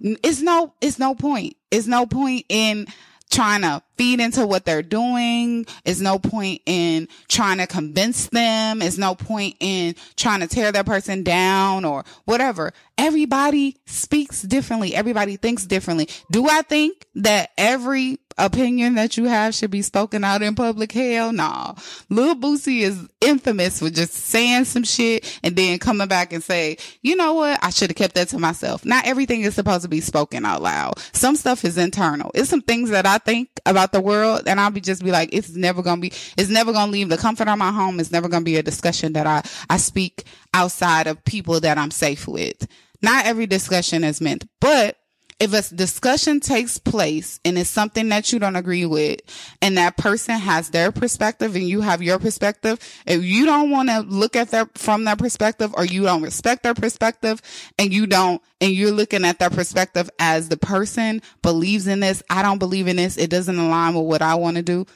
it's 0.00 0.40
no, 0.40 0.74
it's 0.80 0.98
no 0.98 1.14
point. 1.14 1.56
It's 1.70 1.86
no 1.86 2.06
point 2.06 2.46
in 2.48 2.86
trying 3.30 3.62
to 3.62 3.82
feed 3.96 4.20
into 4.20 4.46
what 4.46 4.64
they're 4.64 4.82
doing. 4.82 5.66
It's 5.84 6.00
no 6.00 6.18
point 6.18 6.62
in 6.66 7.08
trying 7.28 7.58
to 7.58 7.66
convince 7.66 8.26
them. 8.28 8.82
It's 8.82 8.98
no 8.98 9.14
point 9.14 9.56
in 9.60 9.94
trying 10.16 10.40
to 10.40 10.46
tear 10.46 10.72
that 10.72 10.86
person 10.86 11.22
down 11.22 11.84
or 11.84 12.04
whatever. 12.24 12.72
Everybody 12.96 13.76
speaks 13.86 14.42
differently. 14.42 14.94
Everybody 14.94 15.36
thinks 15.36 15.66
differently. 15.66 16.08
Do 16.30 16.48
I 16.48 16.62
think 16.62 17.06
that 17.16 17.50
every 17.58 18.18
opinion 18.38 18.94
that 18.94 19.16
you 19.16 19.24
have 19.24 19.54
should 19.54 19.70
be 19.70 19.82
spoken 19.82 20.24
out 20.24 20.42
in 20.42 20.54
public? 20.54 20.92
Hell 20.92 21.32
no. 21.32 21.44
Nah. 21.44 21.74
Lil 22.08 22.36
Boosie 22.36 22.80
is 22.80 23.08
infamous 23.20 23.80
for 23.80 23.90
just 23.90 24.12
saying 24.14 24.64
some 24.64 24.84
shit 24.84 25.40
and 25.42 25.56
then 25.56 25.78
coming 25.78 26.08
back 26.08 26.32
and 26.32 26.42
say, 26.42 26.76
you 27.02 27.16
know 27.16 27.34
what? 27.34 27.58
I 27.62 27.70
should 27.70 27.90
have 27.90 27.96
kept 27.96 28.14
that 28.14 28.28
to 28.28 28.38
myself. 28.38 28.84
Not 28.84 29.06
everything 29.06 29.42
is 29.42 29.54
supposed 29.54 29.82
to 29.82 29.88
be 29.88 30.00
spoken 30.00 30.44
out 30.44 30.62
loud. 30.62 30.98
Some 31.12 31.36
stuff 31.36 31.64
is 31.64 31.78
internal. 31.78 32.30
It's 32.34 32.48
some 32.48 32.62
things 32.62 32.90
that 32.90 33.06
I 33.06 33.18
think 33.18 33.48
about 33.66 33.83
the 33.92 34.00
world 34.00 34.42
and 34.46 34.60
I'll 34.60 34.70
be 34.70 34.80
just 34.80 35.02
be 35.04 35.10
like, 35.10 35.30
it's 35.32 35.50
never 35.54 35.82
to 35.82 35.96
be, 35.96 36.12
it's 36.36 36.50
never 36.50 36.72
to 36.72 36.86
leave 36.86 37.08
the 37.08 37.16
comfort 37.16 37.48
of 37.48 37.58
my 37.58 37.72
home. 37.72 38.00
It's 38.00 38.12
never 38.12 38.28
to 38.28 38.40
be 38.40 38.56
a 38.56 38.62
discussion 38.62 39.14
that 39.14 39.26
I, 39.26 39.42
I 39.68 39.76
speak 39.76 40.24
outside 40.52 41.06
of 41.06 41.24
people 41.24 41.60
that 41.60 41.78
I'm 41.78 41.90
safe 41.90 42.26
with. 42.26 42.66
Not 43.02 43.26
every 43.26 43.46
discussion 43.46 44.04
is 44.04 44.20
meant, 44.20 44.48
but 44.60 44.96
if 45.40 45.52
a 45.52 45.74
discussion 45.74 46.40
takes 46.40 46.78
place 46.78 47.40
and 47.44 47.58
it's 47.58 47.70
something 47.70 48.08
that 48.08 48.32
you 48.32 48.38
don't 48.38 48.56
agree 48.56 48.86
with 48.86 49.20
and 49.60 49.76
that 49.76 49.96
person 49.96 50.38
has 50.38 50.70
their 50.70 50.92
perspective 50.92 51.56
and 51.56 51.68
you 51.68 51.80
have 51.80 52.02
your 52.02 52.18
perspective, 52.18 52.78
if 53.06 53.22
you 53.22 53.44
don't 53.44 53.70
want 53.70 53.88
to 53.88 54.00
look 54.00 54.36
at 54.36 54.50
that 54.50 54.76
from 54.78 55.04
their 55.04 55.16
perspective 55.16 55.74
or 55.76 55.84
you 55.84 56.02
don't 56.02 56.22
respect 56.22 56.62
their 56.62 56.74
perspective 56.74 57.42
and 57.78 57.92
you 57.92 58.06
don't, 58.06 58.40
and 58.60 58.72
you're 58.72 58.92
looking 58.92 59.24
at 59.24 59.38
their 59.38 59.50
perspective 59.50 60.08
as 60.18 60.48
the 60.48 60.56
person 60.56 61.20
believes 61.42 61.86
in 61.86 62.00
this, 62.00 62.22
I 62.30 62.42
don't 62.42 62.58
believe 62.58 62.86
in 62.86 62.96
this, 62.96 63.16
it 63.16 63.30
doesn't 63.30 63.58
align 63.58 63.94
with 63.94 64.06
what 64.06 64.22
I 64.22 64.36
want 64.36 64.56
to 64.56 64.62
do, 64.62 64.86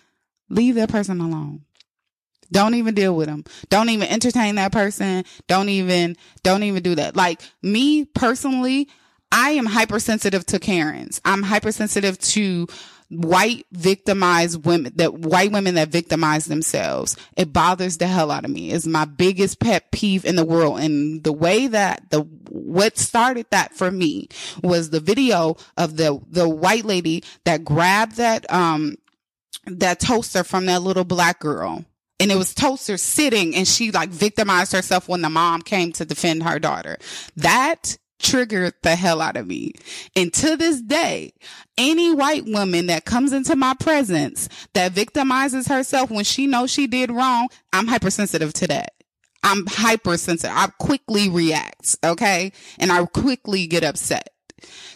leave 0.48 0.76
that 0.76 0.88
person 0.88 1.20
alone. 1.20 1.64
Don't 2.50 2.74
even 2.74 2.94
deal 2.94 3.14
with 3.14 3.26
them. 3.26 3.44
Don't 3.68 3.90
even 3.90 4.08
entertain 4.08 4.54
that 4.54 4.72
person. 4.72 5.24
Don't 5.48 5.68
even, 5.68 6.16
don't 6.42 6.62
even 6.62 6.82
do 6.82 6.94
that. 6.94 7.14
Like 7.14 7.42
me 7.62 8.06
personally, 8.06 8.88
I 9.30 9.50
am 9.50 9.66
hypersensitive 9.66 10.46
to 10.46 10.58
Karens. 10.58 11.20
I'm 11.24 11.42
hypersensitive 11.42 12.18
to 12.18 12.66
white 13.10 13.64
victimized 13.72 14.66
women 14.66 14.92
that 14.96 15.14
white 15.14 15.50
women 15.50 15.74
that 15.76 15.88
victimize 15.88 16.44
themselves. 16.46 17.16
It 17.36 17.52
bothers 17.52 17.96
the 17.96 18.06
hell 18.06 18.30
out 18.30 18.44
of 18.44 18.50
me. 18.50 18.70
It's 18.70 18.86
my 18.86 19.06
biggest 19.06 19.60
pet 19.60 19.90
peeve 19.92 20.24
in 20.24 20.36
the 20.36 20.44
world. 20.44 20.80
And 20.80 21.24
the 21.24 21.32
way 21.32 21.66
that 21.68 22.10
the 22.10 22.20
what 22.20 22.98
started 22.98 23.46
that 23.50 23.74
for 23.74 23.90
me 23.90 24.28
was 24.62 24.90
the 24.90 25.00
video 25.00 25.56
of 25.76 25.96
the 25.96 26.20
the 26.28 26.48
white 26.48 26.84
lady 26.84 27.24
that 27.44 27.64
grabbed 27.64 28.16
that 28.16 28.50
um 28.52 28.96
that 29.66 30.00
toaster 30.00 30.44
from 30.44 30.66
that 30.66 30.82
little 30.82 31.04
black 31.04 31.40
girl 31.40 31.84
and 32.20 32.32
it 32.32 32.36
was 32.36 32.54
Toaster 32.54 32.96
sitting 32.96 33.54
and 33.54 33.66
she 33.66 33.90
like 33.90 34.08
victimized 34.08 34.72
herself 34.72 35.08
when 35.08 35.22
the 35.22 35.30
mom 35.30 35.62
came 35.62 35.92
to 35.92 36.04
defend 36.04 36.42
her 36.42 36.58
daughter. 36.58 36.98
That 37.36 37.96
triggered 38.18 38.74
the 38.82 38.96
hell 38.96 39.20
out 39.20 39.36
of 39.36 39.46
me. 39.46 39.72
And 40.16 40.32
to 40.34 40.56
this 40.56 40.80
day, 40.80 41.32
any 41.76 42.12
white 42.12 42.44
woman 42.46 42.86
that 42.86 43.04
comes 43.04 43.32
into 43.32 43.56
my 43.56 43.74
presence 43.74 44.48
that 44.74 44.92
victimizes 44.92 45.68
herself 45.68 46.10
when 46.10 46.24
she 46.24 46.46
knows 46.46 46.70
she 46.70 46.86
did 46.86 47.10
wrong, 47.10 47.48
I'm 47.72 47.86
hypersensitive 47.86 48.52
to 48.54 48.66
that. 48.68 48.92
I'm 49.42 49.66
hypersensitive. 49.66 50.56
I 50.56 50.68
quickly 50.78 51.28
react. 51.28 51.96
Okay. 52.04 52.52
And 52.78 52.90
I 52.90 53.04
quickly 53.06 53.66
get 53.66 53.84
upset. 53.84 54.30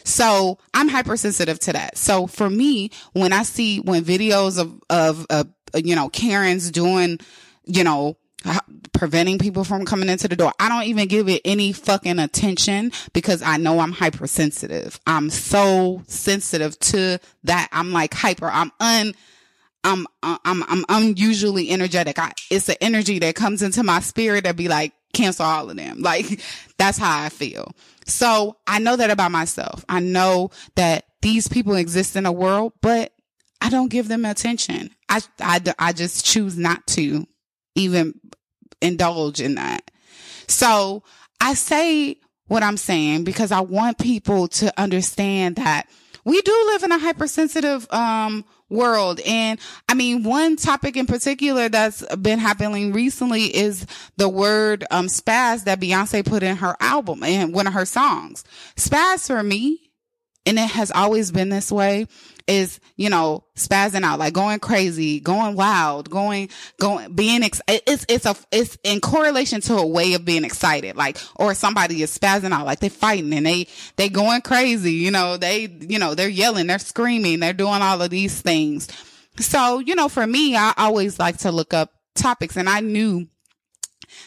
So 0.04 0.58
I'm 0.74 0.88
hypersensitive 0.88 1.60
to 1.60 1.72
that. 1.74 1.96
So 1.96 2.26
for 2.26 2.50
me, 2.50 2.90
when 3.12 3.32
I 3.32 3.44
see 3.44 3.78
when 3.78 4.04
videos 4.04 4.58
of, 4.58 4.80
of, 4.90 5.26
uh, 5.30 5.44
you 5.76 5.94
know, 5.94 6.08
Karen's 6.08 6.70
doing, 6.70 7.18
you 7.64 7.84
know, 7.84 8.16
preventing 8.92 9.38
people 9.38 9.64
from 9.64 9.84
coming 9.84 10.08
into 10.08 10.28
the 10.28 10.36
door. 10.36 10.52
I 10.60 10.68
don't 10.68 10.84
even 10.84 11.08
give 11.08 11.28
it 11.28 11.42
any 11.44 11.72
fucking 11.72 12.18
attention 12.18 12.92
because 13.12 13.42
I 13.42 13.56
know 13.56 13.80
I'm 13.80 13.92
hypersensitive. 13.92 15.00
I'm 15.06 15.30
so 15.30 16.02
sensitive 16.06 16.78
to 16.80 17.18
that. 17.44 17.68
I'm 17.72 17.92
like 17.92 18.14
hyper. 18.14 18.46
I'm 18.46 18.70
un, 18.80 19.14
I'm, 19.84 20.06
uh, 20.22 20.38
I'm, 20.44 20.62
I'm 20.68 20.84
unusually 20.88 21.70
energetic. 21.70 22.18
I, 22.18 22.32
it's 22.50 22.66
the 22.66 22.82
energy 22.82 23.18
that 23.20 23.34
comes 23.34 23.62
into 23.62 23.82
my 23.82 24.00
spirit 24.00 24.44
that 24.44 24.56
be 24.56 24.68
like, 24.68 24.92
cancel 25.12 25.44
all 25.44 25.70
of 25.70 25.76
them. 25.76 26.00
Like 26.00 26.40
that's 26.78 26.98
how 26.98 27.22
I 27.22 27.28
feel. 27.28 27.72
So 28.06 28.56
I 28.66 28.78
know 28.78 28.96
that 28.96 29.10
about 29.10 29.30
myself. 29.30 29.84
I 29.88 30.00
know 30.00 30.50
that 30.76 31.04
these 31.22 31.48
people 31.48 31.74
exist 31.74 32.16
in 32.16 32.24
the 32.24 32.32
world, 32.32 32.72
but 32.80 33.12
I 33.60 33.70
don't 33.70 33.90
give 33.90 34.08
them 34.08 34.24
attention. 34.24 34.90
I, 35.08 35.20
I, 35.40 35.60
I 35.78 35.92
just 35.92 36.24
choose 36.24 36.56
not 36.56 36.86
to 36.88 37.26
even 37.74 38.18
indulge 38.80 39.40
in 39.40 39.56
that. 39.56 39.90
So 40.48 41.02
I 41.40 41.54
say 41.54 42.18
what 42.48 42.62
I'm 42.62 42.76
saying 42.76 43.24
because 43.24 43.52
I 43.52 43.60
want 43.60 43.98
people 43.98 44.48
to 44.48 44.72
understand 44.80 45.56
that 45.56 45.88
we 46.24 46.40
do 46.42 46.52
live 46.72 46.82
in 46.82 46.92
a 46.92 46.98
hypersensitive, 46.98 47.90
um, 47.92 48.44
world. 48.72 49.20
And 49.26 49.60
I 49.88 49.94
mean, 49.94 50.24
one 50.24 50.56
topic 50.56 50.96
in 50.96 51.06
particular 51.06 51.68
that's 51.68 52.04
been 52.16 52.38
happening 52.38 52.92
recently 52.92 53.54
is 53.54 53.86
the 54.16 54.28
word, 54.28 54.84
um, 54.90 55.06
spaz 55.06 55.64
that 55.64 55.78
Beyonce 55.78 56.24
put 56.24 56.42
in 56.42 56.56
her 56.56 56.76
album 56.80 57.22
and 57.22 57.54
one 57.54 57.66
of 57.66 57.74
her 57.74 57.84
songs. 57.84 58.44
Spaz 58.76 59.26
for 59.26 59.42
me, 59.42 59.91
and 60.44 60.58
it 60.58 60.70
has 60.70 60.90
always 60.90 61.30
been 61.30 61.48
this 61.48 61.70
way, 61.70 62.06
is, 62.48 62.80
you 62.96 63.08
know, 63.08 63.44
spazzing 63.56 64.02
out, 64.02 64.18
like 64.18 64.34
going 64.34 64.58
crazy, 64.58 65.20
going 65.20 65.54
wild, 65.54 66.10
going, 66.10 66.48
going, 66.80 67.14
being, 67.14 67.42
ex- 67.42 67.62
it's, 67.68 68.04
it's 68.08 68.26
a, 68.26 68.34
it's 68.50 68.76
in 68.82 69.00
correlation 69.00 69.60
to 69.60 69.76
a 69.76 69.86
way 69.86 70.14
of 70.14 70.24
being 70.24 70.44
excited, 70.44 70.96
like, 70.96 71.18
or 71.36 71.54
somebody 71.54 72.02
is 72.02 72.16
spazzing 72.16 72.50
out, 72.50 72.66
like 72.66 72.80
they're 72.80 72.90
fighting 72.90 73.32
and 73.32 73.46
they, 73.46 73.68
they 73.96 74.08
going 74.08 74.40
crazy, 74.40 74.92
you 74.92 75.10
know, 75.10 75.36
they, 75.36 75.68
you 75.80 75.98
know, 75.98 76.14
they're 76.14 76.28
yelling, 76.28 76.66
they're 76.66 76.78
screaming, 76.80 77.38
they're 77.38 77.52
doing 77.52 77.80
all 77.80 78.02
of 78.02 78.10
these 78.10 78.40
things. 78.40 78.88
So, 79.38 79.78
you 79.78 79.94
know, 79.94 80.08
for 80.08 80.26
me, 80.26 80.56
I 80.56 80.74
always 80.76 81.18
like 81.18 81.38
to 81.38 81.52
look 81.52 81.72
up 81.72 81.92
topics 82.14 82.56
and 82.56 82.68
I 82.68 82.80
knew 82.80 83.28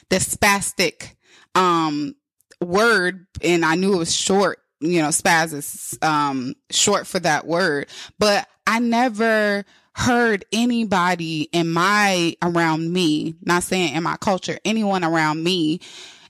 the 0.10 0.17
spastic, 0.17 1.15
um, 1.54 2.15
word 2.62 3.28
and 3.41 3.65
I 3.65 3.75
knew 3.75 3.93
it 3.93 3.97
was 3.97 4.15
short 4.15 4.60
you 4.86 5.02
know, 5.02 5.10
spaz 5.10 5.54
is 5.54 5.98
um, 6.02 6.56
short 6.69 7.08
for 7.08 7.19
that 7.19 7.45
word. 7.45 7.88
But 8.19 8.48
I 8.67 8.80
never 8.80 9.65
heard 9.93 10.43
anybody 10.52 11.43
in 11.54 11.71
my 11.71 12.36
around 12.41 12.91
me, 12.91 13.36
not 13.41 13.63
saying 13.63 13.93
in 13.95 14.04
my 14.04 14.17
culture, 14.17 14.60
anyone 14.65 15.04
around 15.04 15.43
me. 15.43 15.80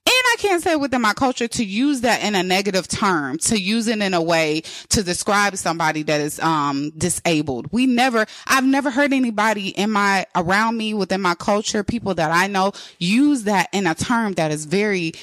And 0.08 0.14
I 0.14 0.36
can't 0.38 0.62
say 0.62 0.76
within 0.76 1.02
my 1.02 1.14
culture 1.14 1.48
to 1.48 1.66
use 1.66 2.02
that 2.02 2.24
in 2.24 2.36
a 2.36 2.44
negative 2.44 2.88
term, 2.88 3.40
to 3.40 3.60
use 3.60 3.88
it 3.88 4.00
in 4.00 4.14
a 4.14 4.22
way 4.22 4.62
to 4.90 5.02
describe 5.02 5.58
somebody 5.58 6.04
that 6.04 6.22
is 6.22 6.40
um 6.42 6.92
disabled. 6.96 7.68
We 7.72 7.88
never 7.88 8.28
I've 8.46 8.66
never 8.66 8.92
heard 8.92 9.14
anybody 9.14 9.70
in 9.70 9.90
my 9.90 10.28
around 10.36 10.78
me 10.78 10.94
within 10.94 11.22
my 11.22 11.34
culture, 11.34 11.84
people 11.84 12.14
that 12.16 12.30
I 12.30 12.46
know 12.46 12.74
use 13.00 13.44
that 13.44 13.70
in 13.74 13.88
a 13.88 13.96
term 13.96 14.34
that 14.34 14.52
is 14.52 14.66
very 14.66 15.14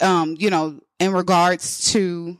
um, 0.00 0.36
you 0.38 0.50
know, 0.50 0.80
in 0.98 1.12
regards 1.12 1.92
to 1.92 2.38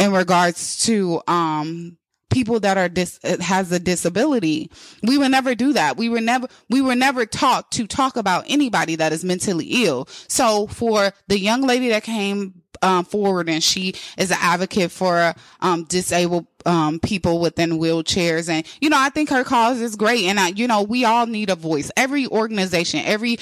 in 0.00 0.12
regards 0.12 0.84
to 0.86 1.22
um 1.28 1.96
people 2.30 2.60
that 2.60 2.78
are 2.78 2.88
dis 2.88 3.20
has 3.40 3.70
a 3.70 3.78
disability. 3.78 4.70
We 5.02 5.18
would 5.18 5.30
never 5.30 5.54
do 5.54 5.72
that. 5.74 5.96
We 5.96 6.08
were 6.08 6.20
never 6.20 6.48
we 6.68 6.80
were 6.80 6.96
never 6.96 7.26
taught 7.26 7.70
to 7.72 7.86
talk 7.86 8.16
about 8.16 8.44
anybody 8.48 8.96
that 8.96 9.12
is 9.12 9.24
mentally 9.24 9.84
ill. 9.84 10.06
So 10.28 10.66
for 10.68 11.12
the 11.28 11.38
young 11.38 11.62
lady 11.62 11.90
that 11.90 12.04
came 12.04 12.62
um, 12.82 13.04
forward 13.04 13.48
and 13.50 13.62
she 13.62 13.94
is 14.16 14.30
an 14.30 14.38
advocate 14.40 14.90
for 14.90 15.34
um, 15.60 15.84
disabled 15.84 16.46
um, 16.64 16.98
people 17.00 17.40
within 17.40 17.72
wheelchairs 17.72 18.48
and 18.48 18.66
you 18.80 18.88
know 18.88 18.98
I 18.98 19.10
think 19.10 19.28
her 19.30 19.44
cause 19.44 19.80
is 19.80 19.96
great 19.96 20.24
and 20.24 20.40
I, 20.40 20.48
you 20.48 20.66
know 20.66 20.82
we 20.82 21.04
all 21.04 21.26
need 21.26 21.50
a 21.50 21.56
voice 21.56 21.90
every 21.96 22.26
organization 22.26 23.00
every 23.04 23.38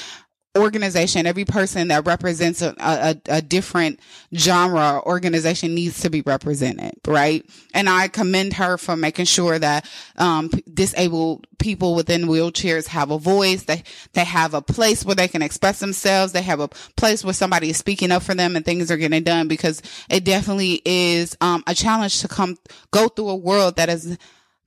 organization, 0.58 1.26
every 1.26 1.44
person 1.44 1.88
that 1.88 2.06
represents 2.06 2.62
a, 2.62 2.74
a, 2.78 3.16
a, 3.28 3.42
different 3.42 4.00
genre 4.34 5.00
organization 5.06 5.74
needs 5.74 6.00
to 6.00 6.10
be 6.10 6.20
represented, 6.22 6.92
right? 7.06 7.48
And 7.74 7.88
I 7.88 8.08
commend 8.08 8.54
her 8.54 8.76
for 8.76 8.96
making 8.96 9.26
sure 9.26 9.58
that 9.58 9.88
um, 10.16 10.50
disabled 10.72 11.46
people 11.58 11.94
within 11.94 12.22
wheelchairs 12.22 12.88
have 12.88 13.10
a 13.10 13.18
voice, 13.18 13.64
they 13.64 13.82
they 14.12 14.24
have 14.24 14.54
a 14.54 14.62
place 14.62 15.04
where 15.04 15.14
they 15.14 15.28
can 15.28 15.42
express 15.42 15.80
themselves, 15.80 16.32
they 16.32 16.42
have 16.42 16.60
a 16.60 16.68
place 16.68 17.24
where 17.24 17.34
somebody 17.34 17.70
is 17.70 17.76
speaking 17.76 18.12
up 18.12 18.22
for 18.22 18.34
them 18.34 18.56
and 18.56 18.64
things 18.64 18.90
are 18.90 18.96
getting 18.96 19.22
done 19.22 19.48
because 19.48 19.82
it 20.10 20.24
definitely 20.24 20.82
is 20.84 21.36
um, 21.40 21.62
a 21.66 21.74
challenge 21.74 22.20
to 22.20 22.28
come 22.28 22.56
go 22.90 23.08
through 23.08 23.30
a 23.30 23.36
world 23.36 23.76
that 23.76 23.88
is 23.88 24.18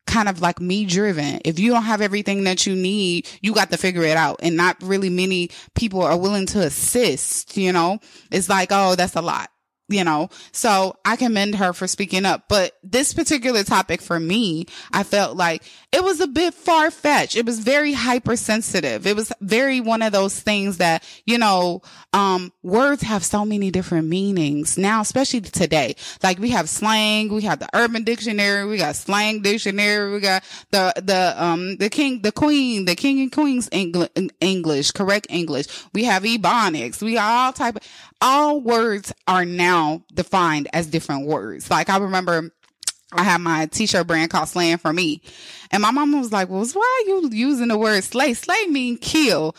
kind 0.07 0.27
of 0.27 0.41
like 0.41 0.59
me 0.59 0.85
driven. 0.85 1.39
If 1.45 1.59
you 1.59 1.71
don't 1.71 1.83
have 1.83 2.01
everything 2.01 2.43
that 2.45 2.65
you 2.65 2.75
need, 2.75 3.29
you 3.41 3.53
got 3.53 3.71
to 3.71 3.77
figure 3.77 4.03
it 4.03 4.17
out. 4.17 4.39
And 4.41 4.57
not 4.57 4.77
really 4.81 5.09
many 5.09 5.51
people 5.75 6.01
are 6.01 6.17
willing 6.17 6.47
to 6.47 6.61
assist, 6.61 7.55
you 7.55 7.71
know? 7.71 7.99
It's 8.31 8.49
like, 8.49 8.69
oh, 8.71 8.95
that's 8.95 9.15
a 9.15 9.21
lot 9.21 9.50
you 9.91 10.04
know, 10.04 10.30
so 10.51 10.95
I 11.06 11.15
commend 11.15 11.56
her 11.56 11.73
for 11.73 11.88
speaking 11.88 12.25
up. 12.25 12.45
But 12.47 12.77
this 12.84 13.13
particular 13.13 13.63
topic 13.63 14.01
for 14.01 14.19
me, 14.19 14.65
I 14.91 15.04
felt 15.04 15.38
like 15.38 15.63
it 15.91 16.04
was 16.04 16.19
a 16.19 16.27
bit 16.27 16.54
far 16.54 16.89
fetched. 16.89 17.36
It 17.36 17.45
was 17.45 17.60
very 17.60 17.93
hypersensitive. 17.93 19.06
It 19.06 19.15
was 19.15 19.32
very 19.41 19.82
one 19.82 20.01
of 20.01 20.12
those 20.12 20.39
things 20.39 20.77
that, 20.77 21.04
you 21.25 21.38
know, 21.38 21.82
um, 22.13 22.51
words 22.63 23.04
have 23.04 23.23
so 23.23 23.45
many 23.45 23.71
different 23.71 24.08
meanings 24.08 24.77
now, 24.77 25.01
especially 25.01 25.41
today. 25.41 25.95
Like 26.23 26.39
we 26.39 26.49
have 26.51 26.69
slang, 26.69 27.34
we 27.34 27.41
have 27.43 27.60
the 27.60 27.69
urban 27.73 28.04
dictionary, 28.04 28.65
we 28.65 28.77
got 28.77 28.95
slang 28.95 29.41
dictionary, 29.41 30.13
we 30.13 30.19
got 30.19 30.43
the, 30.71 30.93
the, 31.01 31.43
um, 31.43 31.77
the 31.77 31.89
king, 31.89 32.21
the 32.21 32.32
queen, 32.32 32.86
the 32.86 32.95
king 32.95 33.19
and 33.19 33.32
queen's 33.32 33.69
English, 33.71 34.91
correct 34.91 35.27
English. 35.30 35.67
We 35.93 36.06
have 36.06 36.23
ebonics. 36.23 37.01
We 37.01 37.17
all 37.17 37.54
type 37.54 37.75
of, 37.75 37.82
all 38.21 38.62
words 38.62 39.12
are 39.27 39.45
now 39.45 40.03
defined 40.13 40.67
as 40.73 40.88
different 40.88 41.27
words. 41.27 41.69
Like 41.69 41.89
I 41.89 41.97
remember 41.97 42.51
I 43.13 43.23
had 43.23 43.41
my 43.41 43.65
t-shirt 43.65 44.07
brand 44.07 44.31
called 44.31 44.47
Slaying 44.47 44.77
for 44.77 44.93
Me. 44.93 45.21
And 45.71 45.81
my 45.81 45.91
mom 45.91 46.17
was 46.19 46.31
like, 46.31 46.49
well, 46.49 46.65
why 46.65 47.03
are 47.03 47.10
you 47.10 47.29
using 47.31 47.67
the 47.67 47.77
word 47.77 48.03
slay? 48.03 48.34
Slay 48.34 48.65
mean 48.67 48.97
kill. 48.97 49.55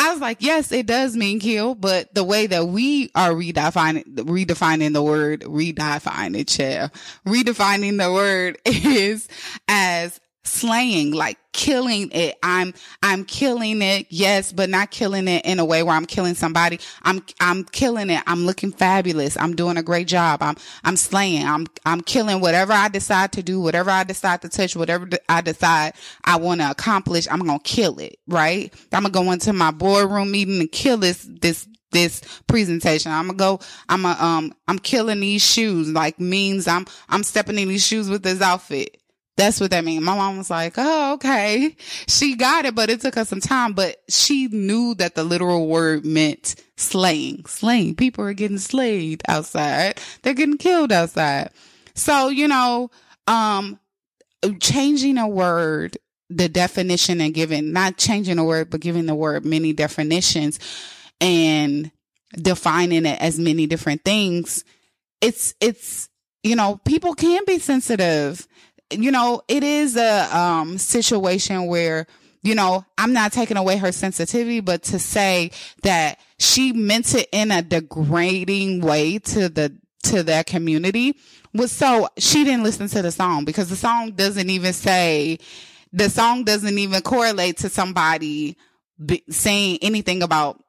I 0.00 0.12
was 0.12 0.20
like, 0.20 0.38
yes, 0.40 0.70
it 0.70 0.86
does 0.86 1.16
mean 1.16 1.40
kill, 1.40 1.74
but 1.74 2.14
the 2.14 2.22
way 2.22 2.46
that 2.46 2.68
we 2.68 3.10
are 3.16 3.30
redefining, 3.30 4.04
redefining 4.14 4.92
the 4.92 5.02
word, 5.02 5.40
redefining, 5.40 6.48
chair, 6.48 6.92
redefining 7.26 7.98
the 7.98 8.12
word 8.12 8.58
is 8.64 9.28
as 9.66 10.20
slaying, 10.48 11.12
like 11.12 11.38
killing 11.52 12.10
it. 12.12 12.38
I'm, 12.42 12.72
I'm 13.02 13.24
killing 13.24 13.82
it. 13.82 14.06
Yes, 14.10 14.52
but 14.52 14.70
not 14.70 14.90
killing 14.90 15.28
it 15.28 15.44
in 15.44 15.58
a 15.58 15.64
way 15.64 15.82
where 15.82 15.94
I'm 15.94 16.06
killing 16.06 16.34
somebody. 16.34 16.78
I'm, 17.02 17.24
I'm 17.40 17.64
killing 17.64 18.10
it. 18.10 18.22
I'm 18.26 18.46
looking 18.46 18.70
fabulous. 18.70 19.36
I'm 19.36 19.56
doing 19.56 19.76
a 19.76 19.82
great 19.82 20.06
job. 20.06 20.42
I'm, 20.42 20.56
I'm 20.84 20.96
slaying. 20.96 21.46
I'm, 21.46 21.66
I'm 21.84 22.00
killing 22.00 22.40
whatever 22.40 22.72
I 22.72 22.88
decide 22.88 23.32
to 23.32 23.42
do, 23.42 23.60
whatever 23.60 23.90
I 23.90 24.04
decide 24.04 24.42
to 24.42 24.48
touch, 24.48 24.76
whatever 24.76 25.08
I 25.28 25.40
decide 25.40 25.94
I 26.24 26.36
want 26.36 26.60
to 26.60 26.70
accomplish. 26.70 27.26
I'm 27.30 27.40
going 27.40 27.58
to 27.58 27.64
kill 27.64 27.98
it. 27.98 28.18
Right. 28.26 28.72
I'm 28.92 29.02
going 29.02 29.12
to 29.12 29.18
go 29.18 29.32
into 29.32 29.52
my 29.52 29.70
boardroom 29.70 30.30
meeting 30.30 30.60
and 30.60 30.70
kill 30.70 30.98
this, 30.98 31.28
this, 31.28 31.66
this 31.90 32.20
presentation. 32.46 33.12
I'm 33.12 33.28
gonna 33.28 33.38
go, 33.38 33.60
I'm 33.88 34.04
a, 34.04 34.16
um, 34.20 34.52
I'm 34.66 34.78
killing 34.78 35.20
these 35.20 35.42
shoes, 35.42 35.88
like 35.88 36.20
means 36.20 36.68
I'm, 36.68 36.86
I'm 37.08 37.22
stepping 37.22 37.58
in 37.58 37.68
these 37.68 37.86
shoes 37.86 38.10
with 38.10 38.22
this 38.22 38.40
outfit. 38.40 39.00
That's 39.38 39.60
what 39.60 39.70
that 39.70 39.84
means. 39.84 40.04
My 40.04 40.14
mom 40.14 40.36
was 40.36 40.50
like, 40.50 40.74
Oh, 40.76 41.14
okay. 41.14 41.74
She 42.06 42.36
got 42.36 42.66
it, 42.66 42.74
but 42.74 42.90
it 42.90 43.00
took 43.00 43.14
her 43.14 43.24
some 43.24 43.40
time, 43.40 43.72
but 43.72 43.96
she 44.08 44.48
knew 44.48 44.94
that 44.96 45.14
the 45.14 45.24
literal 45.24 45.66
word 45.66 46.04
meant 46.04 46.56
slaying, 46.76 47.46
slaying. 47.46 47.96
People 47.96 48.24
are 48.24 48.34
getting 48.34 48.58
slayed 48.58 49.22
outside. 49.28 49.98
They're 50.22 50.34
getting 50.34 50.58
killed 50.58 50.92
outside. 50.92 51.50
So, 51.94 52.28
you 52.28 52.48
know, 52.48 52.90
um, 53.26 53.80
changing 54.60 55.16
a 55.16 55.26
word, 55.26 55.96
the 56.28 56.50
definition 56.50 57.20
and 57.20 57.32
giving, 57.32 57.72
not 57.72 57.96
changing 57.96 58.38
a 58.38 58.44
word, 58.44 58.68
but 58.70 58.80
giving 58.80 59.06
the 59.06 59.14
word 59.14 59.46
many 59.46 59.72
definitions 59.72 60.60
and 61.20 61.90
defining 62.34 63.06
it 63.06 63.20
as 63.20 63.38
many 63.38 63.66
different 63.66 64.04
things 64.04 64.64
it's, 65.20 65.54
it's, 65.60 66.08
you 66.42 66.56
know, 66.56 66.80
people 66.84 67.14
can 67.14 67.42
be 67.46 67.58
sensitive. 67.58 68.46
You 68.90 69.10
know, 69.10 69.42
it 69.48 69.62
is 69.62 69.96
a, 69.96 70.36
um, 70.36 70.78
situation 70.78 71.66
where, 71.66 72.06
you 72.42 72.54
know, 72.54 72.84
I'm 72.96 73.12
not 73.12 73.32
taking 73.32 73.56
away 73.56 73.76
her 73.76 73.92
sensitivity, 73.92 74.60
but 74.60 74.82
to 74.84 74.98
say 74.98 75.50
that 75.82 76.18
she 76.38 76.72
meant 76.72 77.14
it 77.14 77.28
in 77.32 77.50
a 77.50 77.62
degrading 77.62 78.80
way 78.80 79.18
to 79.18 79.48
the, 79.48 79.76
to 80.04 80.22
that 80.22 80.46
community 80.46 81.16
was 81.52 81.72
so 81.72 82.08
she 82.18 82.44
didn't 82.44 82.62
listen 82.62 82.88
to 82.88 83.02
the 83.02 83.10
song 83.10 83.44
because 83.44 83.68
the 83.68 83.76
song 83.76 84.12
doesn't 84.12 84.50
even 84.50 84.72
say 84.72 85.38
the 85.92 86.10
song 86.10 86.44
doesn't 86.44 86.78
even 86.78 87.00
correlate 87.02 87.58
to 87.58 87.68
somebody 87.68 88.56
saying 89.30 89.78
anything 89.82 90.22
about 90.22 90.62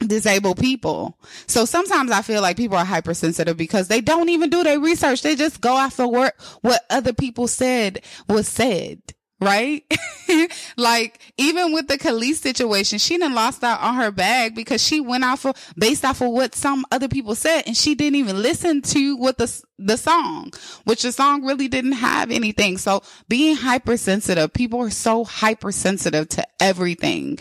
disabled 0.00 0.58
people. 0.58 1.18
So 1.46 1.64
sometimes 1.64 2.10
I 2.10 2.22
feel 2.22 2.42
like 2.42 2.56
people 2.56 2.76
are 2.76 2.84
hypersensitive 2.84 3.56
because 3.56 3.88
they 3.88 4.00
don't 4.00 4.28
even 4.28 4.50
do 4.50 4.62
their 4.62 4.80
research. 4.80 5.22
They 5.22 5.36
just 5.36 5.60
go 5.60 5.76
after 5.76 6.06
what 6.06 6.34
what 6.60 6.84
other 6.90 7.12
people 7.12 7.48
said 7.48 8.02
was 8.28 8.48
said 8.48 9.00
right? 9.40 9.84
like 10.76 11.20
even 11.36 11.72
with 11.72 11.88
the 11.88 11.98
Kelis 11.98 12.36
situation, 12.36 12.98
she 12.98 13.18
didn't 13.18 13.34
lost 13.34 13.62
out 13.62 13.80
on 13.80 13.96
her 13.96 14.10
bag 14.10 14.54
because 14.54 14.82
she 14.82 15.00
went 15.00 15.24
off 15.24 15.44
of 15.44 15.56
based 15.76 16.04
off 16.04 16.20
of 16.20 16.30
what 16.30 16.54
some 16.54 16.84
other 16.90 17.08
people 17.08 17.34
said, 17.34 17.62
and 17.66 17.76
she 17.76 17.94
didn't 17.94 18.16
even 18.16 18.40
listen 18.40 18.82
to 18.82 19.16
what 19.16 19.38
the 19.38 19.62
the 19.78 19.96
song, 19.96 20.52
which 20.84 21.02
the 21.02 21.12
song 21.12 21.44
really 21.44 21.68
didn't 21.68 21.92
have 21.92 22.30
anything. 22.30 22.78
So 22.78 23.02
being 23.28 23.56
hypersensitive, 23.56 24.52
people 24.52 24.80
are 24.80 24.90
so 24.90 25.24
hypersensitive 25.24 26.28
to 26.30 26.46
everything, 26.60 27.38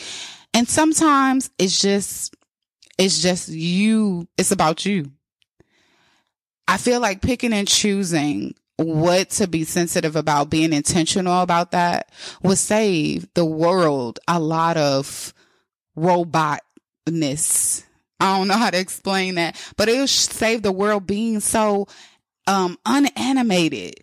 and 0.53 0.67
sometimes 0.67 1.49
it's 1.57 1.79
just 1.79 2.35
it's 2.97 3.21
just 3.21 3.49
you. 3.49 4.27
It's 4.37 4.51
about 4.51 4.85
you. 4.85 5.11
I 6.67 6.77
feel 6.77 6.99
like 6.99 7.21
picking 7.21 7.53
and 7.53 7.67
choosing 7.67 8.55
what 8.77 9.29
to 9.31 9.47
be 9.47 9.63
sensitive 9.63 10.15
about, 10.15 10.49
being 10.49 10.73
intentional 10.73 11.41
about 11.41 11.71
that 11.71 12.11
will 12.41 12.55
save 12.55 13.27
the 13.33 13.45
world 13.45 14.19
a 14.27 14.39
lot 14.39 14.77
of 14.77 15.33
robotness. 15.95 17.83
I 18.19 18.37
don't 18.37 18.47
know 18.47 18.57
how 18.57 18.69
to 18.69 18.79
explain 18.79 19.35
that, 19.35 19.61
but 19.77 19.89
it'll 19.89 20.07
save 20.07 20.61
the 20.61 20.71
world 20.71 21.05
being 21.07 21.39
so 21.39 21.87
um 22.47 22.77
unanimated. 22.85 23.95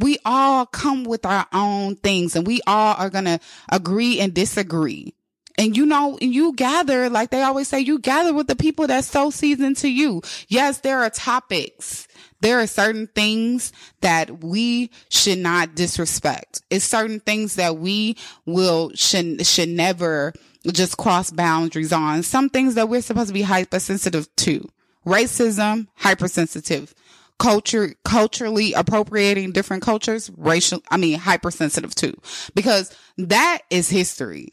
We 0.00 0.18
all 0.24 0.66
come 0.66 1.04
with 1.04 1.24
our 1.24 1.46
own 1.52 1.96
things 1.96 2.34
and 2.34 2.46
we 2.46 2.60
all 2.66 2.94
are 2.98 3.10
going 3.10 3.26
to 3.26 3.38
agree 3.70 4.18
and 4.18 4.34
disagree. 4.34 5.14
And 5.56 5.76
you 5.76 5.86
know, 5.86 6.18
you 6.20 6.52
gather, 6.54 7.08
like 7.08 7.30
they 7.30 7.42
always 7.42 7.68
say, 7.68 7.80
you 7.80 8.00
gather 8.00 8.34
with 8.34 8.48
the 8.48 8.56
people 8.56 8.88
that 8.88 9.04
so 9.04 9.30
seasoned 9.30 9.76
to 9.78 9.88
you. 9.88 10.20
Yes, 10.48 10.78
there 10.78 11.00
are 11.00 11.10
topics 11.10 12.08
there 12.44 12.60
are 12.60 12.66
certain 12.66 13.06
things 13.06 13.72
that 14.02 14.44
we 14.44 14.90
should 15.08 15.38
not 15.38 15.74
disrespect. 15.74 16.60
It's 16.68 16.84
certain 16.84 17.20
things 17.20 17.54
that 17.54 17.78
we 17.78 18.18
will 18.44 18.90
should 18.94 19.46
should 19.46 19.70
never 19.70 20.34
just 20.70 20.98
cross 20.98 21.30
boundaries 21.30 21.90
on. 21.90 22.22
Some 22.22 22.50
things 22.50 22.74
that 22.74 22.90
we're 22.90 23.00
supposed 23.00 23.28
to 23.28 23.34
be 23.34 23.42
hypersensitive 23.42 24.28
to. 24.36 24.68
Racism, 25.06 25.86
hypersensitive. 25.96 26.94
Culture, 27.38 27.94
culturally 28.04 28.74
appropriating 28.74 29.52
different 29.52 29.82
cultures, 29.82 30.30
racial, 30.36 30.82
I 30.90 30.98
mean, 30.98 31.18
hypersensitive 31.18 31.94
too, 31.94 32.14
because 32.54 32.94
that 33.16 33.60
is 33.70 33.88
history, 33.88 34.50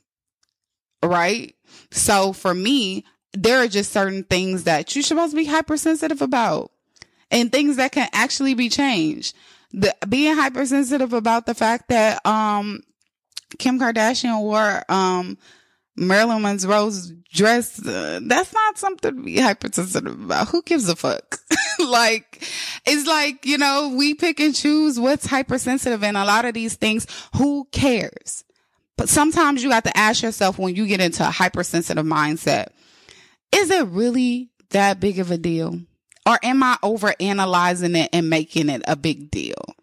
right? 1.04 1.56
So 1.92 2.34
for 2.34 2.54
me, 2.54 3.06
there 3.34 3.60
are 3.60 3.68
just 3.68 3.92
certain 3.92 4.24
things 4.24 4.66
that 4.66 4.96
you're 4.96 5.04
supposed 5.04 5.32
to 5.32 5.38
be 5.38 5.46
hypersensitive 5.46 6.22
about 6.22 6.72
and 7.30 7.52
things 7.52 7.78
that 7.78 7.92
can 7.92 8.10
actually 8.14 8.54
be 8.54 8.70
changed. 8.70 9.36
The, 9.72 9.96
being 10.08 10.36
hypersensitive 10.36 11.14
about 11.14 11.46
the 11.46 11.54
fact 11.54 11.90
that, 11.90 12.26
um, 12.26 12.84
Kim 13.58 13.80
Kardashian 13.80 14.42
wore, 14.42 14.84
um, 14.90 15.38
Marilyn 15.96 16.42
Monroe's 16.42 17.12
dress, 17.34 17.86
uh, 17.86 18.20
that's 18.24 18.54
not 18.54 18.78
something 18.78 19.16
to 19.16 19.22
be 19.24 19.40
hypersensitive 19.40 20.24
about. 20.24 20.50
Who 20.50 20.62
gives 20.64 20.90
a 20.90 20.96
fuck? 20.96 21.40
like, 21.80 22.48
it's 22.86 23.08
like, 23.08 23.46
you 23.46 23.58
know, 23.58 23.94
we 23.96 24.14
pick 24.14 24.40
and 24.40 24.56
choose 24.56 25.00
what's 25.00 25.26
hypersensitive 25.26 26.04
and 26.04 26.18
a 26.18 26.26
lot 26.26 26.46
of 26.46 26.54
these 26.54 26.76
things, 26.76 27.08
who 27.36 27.68
cares? 27.72 28.44
But 28.98 29.10
sometimes 29.10 29.64
you 29.64 29.72
have 29.72 29.84
to 29.84 29.98
ask 29.98 30.22
yourself 30.22 30.60
when 30.60 30.76
you 30.76 30.86
get 30.88 31.02
into 31.02 31.28
a 31.28 31.32
hypersensitive 31.32 32.06
mindset, 32.06 32.68
is 33.52 33.70
it 33.72 33.88
really 33.88 34.50
that 34.70 35.00
big 35.00 35.20
of 35.20 35.32
a 35.32 35.38
deal? 35.38 35.82
Or 36.26 36.38
am 36.44 36.62
I 36.62 36.78
over 36.84 37.14
analyzing 37.20 37.96
it 37.96 38.10
and 38.14 38.30
making 38.30 38.70
it 38.70 38.84
a 38.88 38.96
big 38.96 39.32
deal? 39.32 39.76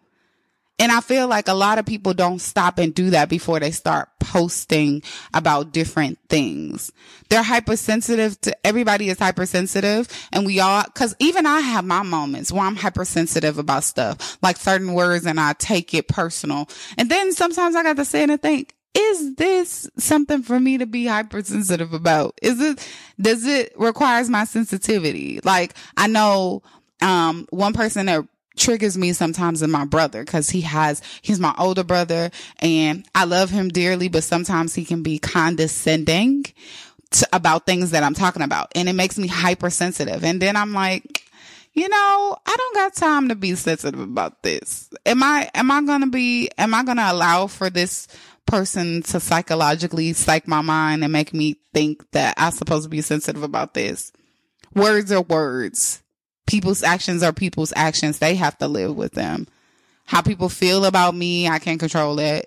And 0.79 0.93
I 0.93 1.01
feel 1.01 1.27
like 1.27 1.49
a 1.49 1.53
lot 1.53 1.77
of 1.77 1.85
people 1.85 2.13
don't 2.13 2.39
stop 2.39 2.77
and 2.77 2.95
do 2.95 3.09
that 3.09 3.27
before 3.27 3.59
they 3.59 3.71
start 3.71 4.07
posting 4.21 5.03
about 5.33 5.73
different 5.73 6.17
things. 6.29 6.89
They're 7.29 7.43
hypersensitive 7.43 8.39
to 8.41 8.55
everybody 8.65 9.09
is 9.09 9.19
hypersensitive 9.19 10.07
and 10.31 10.45
we 10.45 10.61
all, 10.61 10.83
cause 10.95 11.15
even 11.19 11.45
I 11.45 11.59
have 11.59 11.83
my 11.83 12.01
moments 12.03 12.49
where 12.49 12.63
I'm 12.63 12.77
hypersensitive 12.77 13.57
about 13.57 13.83
stuff, 13.83 14.37
like 14.41 14.55
certain 14.55 14.93
words 14.93 15.25
and 15.25 15.37
I 15.37 15.51
take 15.53 15.93
it 15.93 16.07
personal. 16.07 16.69
And 16.97 17.11
then 17.11 17.33
sometimes 17.33 17.75
I 17.75 17.83
got 17.83 17.97
to 17.97 18.05
sit 18.05 18.29
and 18.29 18.41
think, 18.41 18.73
is 18.93 19.35
this 19.35 19.89
something 19.97 20.41
for 20.41 20.59
me 20.59 20.77
to 20.77 20.85
be 20.85 21.05
hypersensitive 21.05 21.93
about? 21.93 22.37
Is 22.41 22.59
it, 22.59 22.87
does 23.19 23.45
it 23.45 23.73
requires 23.77 24.29
my 24.29 24.45
sensitivity? 24.45 25.39
Like 25.43 25.73
I 25.95 26.07
know, 26.07 26.63
um, 27.01 27.47
one 27.51 27.73
person 27.73 28.07
that 28.07 28.25
triggers 28.57 28.97
me 28.97 29.13
sometimes 29.13 29.61
is 29.61 29.67
my 29.67 29.85
brother 29.85 30.23
because 30.23 30.49
he 30.49 30.61
has, 30.61 31.01
he's 31.21 31.39
my 31.39 31.53
older 31.57 31.83
brother 31.83 32.29
and 32.59 33.07
I 33.15 33.23
love 33.25 33.49
him 33.49 33.69
dearly, 33.69 34.09
but 34.09 34.23
sometimes 34.23 34.75
he 34.75 34.85
can 34.85 35.01
be 35.01 35.17
condescending 35.17 36.45
to, 37.11 37.27
about 37.31 37.65
things 37.65 37.91
that 37.91 38.03
I'm 38.03 38.13
talking 38.13 38.41
about 38.41 38.71
and 38.75 38.89
it 38.89 38.93
makes 38.93 39.17
me 39.17 39.27
hypersensitive. 39.27 40.23
And 40.23 40.41
then 40.41 40.55
I'm 40.55 40.73
like, 40.73 41.23
you 41.73 41.87
know, 41.87 42.37
I 42.45 42.55
don't 42.57 42.75
got 42.75 42.95
time 42.95 43.29
to 43.29 43.35
be 43.35 43.55
sensitive 43.55 43.99
about 43.99 44.43
this. 44.43 44.89
Am 45.05 45.23
I, 45.23 45.49
am 45.53 45.71
I 45.71 45.99
to 45.99 46.07
be, 46.07 46.49
am 46.57 46.73
I 46.73 46.83
to 46.83 46.91
allow 46.91 47.47
for 47.47 47.69
this 47.69 48.07
person 48.49 49.03
to 49.03 49.19
psychologically 49.19 50.13
psych 50.13 50.47
my 50.47 50.61
mind 50.61 51.03
and 51.03 51.13
make 51.13 51.33
me 51.33 51.57
think 51.73 52.09
that 52.11 52.33
I'm 52.37 52.51
supposed 52.51 52.83
to 52.83 52.89
be 52.89 53.01
sensitive 53.01 53.43
about 53.43 53.73
this. 53.73 54.11
Words 54.73 55.11
are 55.11 55.21
words. 55.21 56.01
People's 56.47 56.83
actions 56.83 57.21
are 57.21 57.31
people's 57.31 57.73
actions. 57.75 58.19
They 58.19 58.35
have 58.35 58.57
to 58.57 58.67
live 58.67 58.95
with 58.95 59.13
them. 59.13 59.47
How 60.05 60.21
people 60.21 60.49
feel 60.49 60.85
about 60.85 61.15
me, 61.15 61.47
I 61.47 61.59
can't 61.59 61.79
control 61.79 62.15
that. 62.15 62.45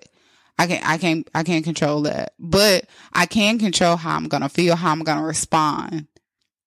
I 0.59 0.67
can't, 0.67 0.87
I 0.87 0.97
can't, 0.97 1.29
I 1.33 1.43
can't 1.43 1.63
control 1.63 2.01
that, 2.03 2.33
but 2.37 2.85
I 3.13 3.25
can 3.25 3.57
control 3.57 3.95
how 3.95 4.15
I'm 4.15 4.27
going 4.27 4.43
to 4.43 4.49
feel, 4.49 4.75
how 4.75 4.91
I'm 4.91 5.03
going 5.03 5.17
to 5.17 5.23
respond. 5.23 6.07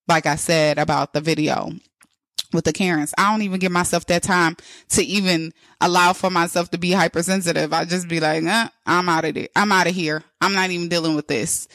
Like 0.09 0.27
I 0.27 0.37
said 0.37 0.79
about 0.79 1.13
the 1.13 1.21
video 1.21 1.71
with 2.53 2.65
the 2.65 2.73
Karens. 2.73 3.15
I 3.19 3.31
don't 3.31 3.43
even 3.43 3.61
give 3.61 3.73
myself 3.73 4.07
that 4.07 4.23
time 4.23 4.57
to 4.91 5.03
even 5.03 5.53
allow 5.81 6.13
for 6.13 6.31
myself 6.31 6.71
to 6.71 6.79
be 6.79 6.93
hypersensitive. 6.93 7.73
I 7.73 7.85
just 7.85 8.09
be 8.09 8.21
like, 8.21 8.43
eh, 8.45 8.69
I'm 8.87 9.09
out 9.09 9.25
of 9.25 9.37
it. 9.37 9.51
I'm 9.57 9.73
out 9.73 9.87
of 9.87 9.95
here. 9.95 10.23
I'm 10.41 10.53
not 10.55 10.71
even 10.71 10.89
dealing 10.89 11.17
with 11.17 11.29
this. 11.29 11.69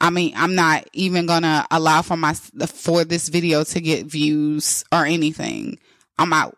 I 0.00 0.10
mean, 0.10 0.32
I'm 0.36 0.54
not 0.54 0.88
even 0.92 1.26
gonna 1.26 1.66
allow 1.70 2.02
for 2.02 2.16
my, 2.16 2.32
for 2.34 3.04
this 3.04 3.28
video 3.28 3.64
to 3.64 3.80
get 3.80 4.06
views 4.06 4.84
or 4.92 5.04
anything. 5.04 5.78
I'm 6.18 6.32
out. 6.32 6.56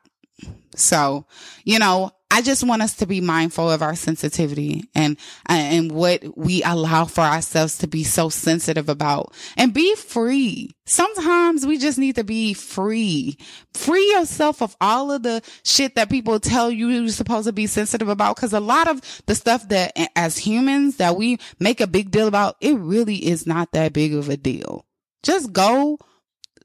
So, 0.75 1.27
you 1.65 1.79
know, 1.79 2.13
I 2.35 2.41
just 2.41 2.65
want 2.65 2.81
us 2.81 2.95
to 2.97 3.07
be 3.07 3.21
mindful 3.21 3.71
of 3.71 3.83
our 3.83 3.95
sensitivity 3.95 4.85
and, 4.95 5.19
and 5.45 5.93
what 5.93 6.25
we 6.35 6.63
allow 6.63 7.05
for 7.05 7.21
ourselves 7.21 7.77
to 7.79 7.87
be 7.87 8.05
so 8.05 8.31
sensitive 8.31 8.89
about 8.89 9.35
and 9.59 9.75
be 9.75 9.95
free. 9.97 10.71
Sometimes 10.87 11.67
we 11.67 11.77
just 11.77 11.99
need 11.99 12.15
to 12.15 12.25
be 12.25 12.55
free. 12.55 13.37
Free 13.75 14.13
yourself 14.13 14.63
of 14.63 14.75
all 14.81 15.13
of 15.13 15.23
the 15.23 15.43
shit 15.63 15.95
that 15.97 16.09
people 16.09 16.41
tell 16.41 16.71
you 16.71 16.89
you're 16.89 17.09
supposed 17.11 17.49
to 17.49 17.53
be 17.53 17.67
sensitive 17.67 18.09
about. 18.09 18.37
Cause 18.37 18.55
a 18.55 18.61
lot 18.61 18.89
of 18.89 19.23
the 19.27 19.35
stuff 19.35 19.69
that 19.69 19.93
as 20.17 20.39
humans 20.39 20.97
that 20.97 21.17
we 21.17 21.39
make 21.61 21.83
a 21.83 21.87
big 21.87 22.11
deal 22.11 22.29
about, 22.29 22.57
it 22.63 22.79
really 22.79 23.27
is 23.27 23.47
not 23.47 23.73
that 23.73 23.93
big 23.93 24.15
of 24.15 24.31
a 24.31 24.39
deal. 24.39 24.87
Just 25.23 25.53
go 25.53 25.99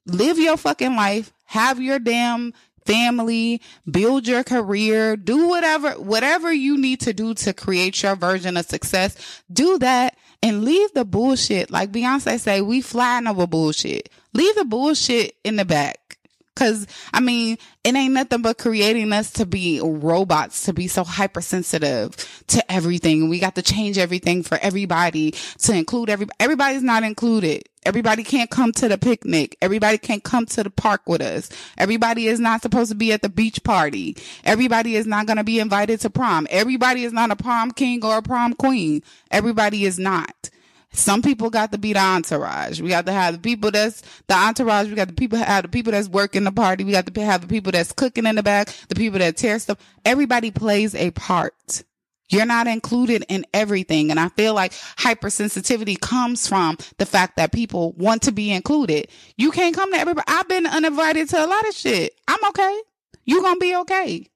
live 0.06 0.40
your 0.40 0.56
fucking 0.56 0.96
life. 0.96 1.34
Have 1.46 1.82
your 1.82 2.00
damn 2.00 2.54
family, 2.88 3.62
build 3.90 4.28
your 4.28 4.44
career, 4.44 5.16
do 5.16 5.48
whatever, 5.48 5.92
whatever 5.92 6.52
you 6.52 6.78
need 6.78 7.02
to 7.02 7.14
do 7.14 7.34
to 7.36 7.54
create 7.54 8.02
your 8.02 8.16
version 8.16 8.58
of 8.58 8.66
success. 8.66 9.44
Do 9.52 9.78
that 9.80 10.16
and 10.42 10.64
leave 10.64 10.94
the 10.94 11.06
bullshit. 11.06 11.70
Like 11.70 11.92
Beyonce 11.92 12.40
say, 12.40 12.62
we 12.62 12.82
flying 12.82 13.28
over 13.28 13.46
bullshit. 13.46 14.10
Leave 14.34 14.56
the 14.56 14.66
bullshit 14.66 15.36
in 15.44 15.58
the 15.58 15.66
back. 15.66 16.17
Cause 16.58 16.88
I 17.14 17.20
mean, 17.20 17.60
it 17.84 17.94
ain't 17.94 18.16
nothing 18.16 18.42
but 18.42 18.58
creating 18.58 19.14
us 19.14 19.30
to 19.34 19.46
be 19.46 19.80
robots, 19.80 20.66
to 20.66 20.74
be 20.74 20.88
so 20.88 21.04
hypersensitive 21.04 22.16
to 22.48 22.72
everything. 22.72 23.30
We 23.30 23.38
got 23.38 23.54
to 23.56 23.62
change 23.62 24.00
everything 24.00 24.42
for 24.42 24.58
everybody 24.60 25.36
to 25.60 25.76
include 25.76 26.10
every, 26.10 26.26
everybody's 26.40 26.82
not 26.82 27.04
included. 27.04 27.70
Everybody 27.86 28.24
can't 28.24 28.50
come 28.50 28.72
to 28.72 28.90
the 28.90 28.98
picnic. 28.98 29.56
Everybody 29.62 30.00
can't 30.00 30.24
come 30.24 30.48
to 30.48 30.64
the 30.64 30.72
park 30.72 31.04
with 31.06 31.22
us. 31.22 31.50
Everybody 31.78 32.26
is 32.26 32.40
not 32.40 32.64
supposed 32.64 32.90
to 32.90 32.96
be 32.96 33.14
at 33.14 33.22
the 33.22 33.30
beach 33.30 33.64
party. 33.64 34.18
Everybody 34.44 34.96
is 34.96 35.06
not 35.06 35.28
going 35.28 35.38
to 35.38 35.44
be 35.44 35.60
invited 35.60 36.00
to 36.02 36.10
prom. 36.10 36.48
Everybody 36.50 37.04
is 37.04 37.14
not 37.14 37.30
a 37.30 37.36
prom 37.36 37.70
king 37.70 38.04
or 38.04 38.18
a 38.18 38.24
prom 38.24 38.56
queen. 38.56 39.04
Everybody 39.30 39.86
is 39.86 40.00
not. 40.00 40.50
Some 40.94 41.22
people 41.22 41.50
got 41.50 41.72
to 41.74 41.78
be 41.78 41.94
the 41.94 42.00
entourage. 42.00 42.82
We 42.82 42.90
got 42.90 43.06
to 43.06 43.12
have 43.12 43.36
the 43.36 43.40
people 43.40 43.72
that's 43.72 44.02
the 44.28 44.36
entourage. 44.36 44.88
We 44.88 44.96
got 44.96 45.10
the 45.10 45.14
people 45.14 45.38
have 45.38 45.64
the 45.64 45.70
people 45.70 45.92
that's 45.92 46.08
working 46.08 46.44
the 46.44 46.52
party. 46.52 46.84
We 46.84 46.92
got 46.92 47.14
to 47.14 47.26
have 47.26 47.42
the 47.42 47.48
people 47.48 47.72
that's 47.72 47.92
cooking 47.92 48.26
in 48.26 48.36
the 48.36 48.44
back, 48.44 48.70
the 48.90 48.96
people 48.96 49.20
that 49.20 49.38
tear 49.38 49.60
stuff. 49.60 49.78
Everybody 50.06 50.50
plays 50.50 50.96
a 50.96 51.12
part. 51.12 51.84
You're 52.30 52.46
not 52.46 52.68
included 52.68 53.26
in 53.30 53.46
everything. 53.54 54.12
And 54.12 54.20
I 54.20 54.30
feel 54.30 54.54
like 54.54 54.74
hypersensitivity 54.74 56.00
comes 56.00 56.48
from 56.48 56.78
the 56.98 57.06
fact 57.06 57.38
that 57.38 57.52
people 57.52 57.94
want 57.94 58.24
to 58.24 58.32
be 58.32 58.52
included. 58.52 59.08
You 59.38 59.52
can't 59.52 59.76
come 59.76 59.94
to 59.94 60.00
everybody. 60.00 60.26
I've 60.28 60.48
been 60.48 60.66
uninvited 60.66 61.30
to 61.30 61.46
a 61.46 61.48
lot 61.48 61.68
of 61.68 61.74
shit. 61.74 62.14
I'm 62.28 62.44
okay. 62.50 62.82
You're 63.24 63.42
gonna 63.42 63.60
be 63.60 63.76
okay. 63.78 64.28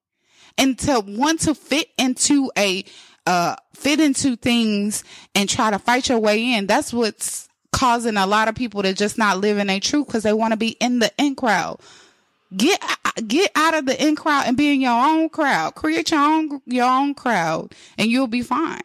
And 0.57 0.77
to 0.79 1.03
want 1.05 1.41
to 1.41 1.55
fit 1.55 1.89
into 1.97 2.51
a 2.57 2.85
uh, 3.25 3.55
fit 3.75 3.99
into 3.99 4.35
things 4.35 5.03
and 5.35 5.47
try 5.47 5.71
to 5.71 5.79
fight 5.79 6.09
your 6.09 6.19
way 6.19 6.53
in. 6.53 6.67
That's 6.67 6.93
what's 6.93 7.49
causing 7.71 8.17
a 8.17 8.27
lot 8.27 8.47
of 8.47 8.55
people 8.55 8.83
to 8.83 8.93
just 8.93 9.17
not 9.17 9.39
live 9.39 9.57
in 9.57 9.69
a 9.69 9.79
truth 9.79 10.07
because 10.07 10.23
they 10.23 10.33
want 10.33 10.51
to 10.51 10.57
be 10.57 10.69
in 10.79 10.99
the 10.99 11.11
in 11.17 11.35
crowd. 11.35 11.79
Get 12.55 12.83
get 13.27 13.51
out 13.55 13.73
of 13.73 13.85
the 13.85 14.05
in 14.05 14.15
crowd 14.15 14.45
and 14.47 14.57
be 14.57 14.73
in 14.73 14.81
your 14.81 14.91
own 14.91 15.29
crowd. 15.29 15.75
Create 15.75 16.11
your 16.11 16.19
own 16.19 16.61
your 16.65 16.89
own 16.89 17.13
crowd, 17.13 17.73
and 17.97 18.09
you'll 18.09 18.27
be 18.27 18.41
fine. 18.41 18.81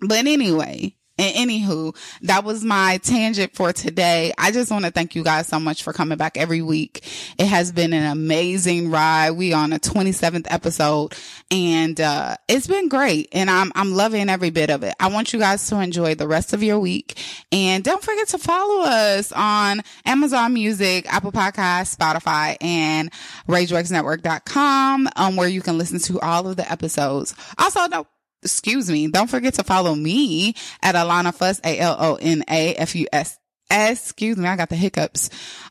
But 0.00 0.18
anyway, 0.26 0.94
and 1.18 1.50
anywho, 1.50 1.96
that 2.22 2.44
was 2.44 2.64
my 2.64 2.98
tangent 2.98 3.54
for 3.54 3.72
today. 3.72 4.32
I 4.38 4.52
just 4.52 4.70
want 4.70 4.84
to 4.84 4.90
thank 4.90 5.14
you 5.14 5.24
guys 5.24 5.48
so 5.48 5.58
much 5.58 5.82
for 5.82 5.92
coming 5.92 6.16
back 6.16 6.36
every 6.36 6.62
week. 6.62 7.04
It 7.38 7.46
has 7.46 7.72
been 7.72 7.92
an 7.92 8.04
amazing 8.04 8.90
ride. 8.90 9.32
We 9.32 9.52
on 9.52 9.72
a 9.72 9.78
27th 9.78 10.46
episode 10.48 11.14
and, 11.50 12.00
uh, 12.00 12.36
it's 12.46 12.66
been 12.66 12.88
great 12.88 13.28
and 13.32 13.50
I'm, 13.50 13.72
I'm 13.74 13.94
loving 13.94 14.28
every 14.28 14.50
bit 14.50 14.70
of 14.70 14.84
it. 14.84 14.94
I 15.00 15.08
want 15.08 15.32
you 15.32 15.38
guys 15.38 15.66
to 15.68 15.80
enjoy 15.80 16.14
the 16.14 16.28
rest 16.28 16.52
of 16.52 16.62
your 16.62 16.78
week 16.78 17.18
and 17.50 17.82
don't 17.82 18.02
forget 18.02 18.28
to 18.28 18.38
follow 18.38 18.84
us 18.84 19.32
on 19.32 19.82
Amazon 20.04 20.54
Music, 20.54 21.12
Apple 21.12 21.32
Podcasts, 21.32 21.96
Spotify 21.96 22.56
and 22.60 23.10
RageWorksNetwork.com, 23.48 25.08
um, 25.16 25.36
where 25.36 25.48
you 25.48 25.62
can 25.62 25.78
listen 25.78 25.98
to 25.98 26.20
all 26.20 26.46
of 26.46 26.56
the 26.56 26.70
episodes. 26.70 27.34
Also, 27.58 27.88
don't 27.88 28.06
excuse 28.42 28.90
me, 28.90 29.08
don't 29.08 29.30
forget 29.30 29.54
to 29.54 29.64
follow 29.64 29.94
me 29.94 30.54
at 30.82 30.94
Alona 30.94 31.34
Fus, 31.34 31.60
A-L-O-N-A-F-U-S. 31.64 33.38
Excuse 33.70 34.38
me, 34.38 34.48
I 34.48 34.56
got 34.56 34.70
the 34.70 34.76
hiccups 34.76 35.28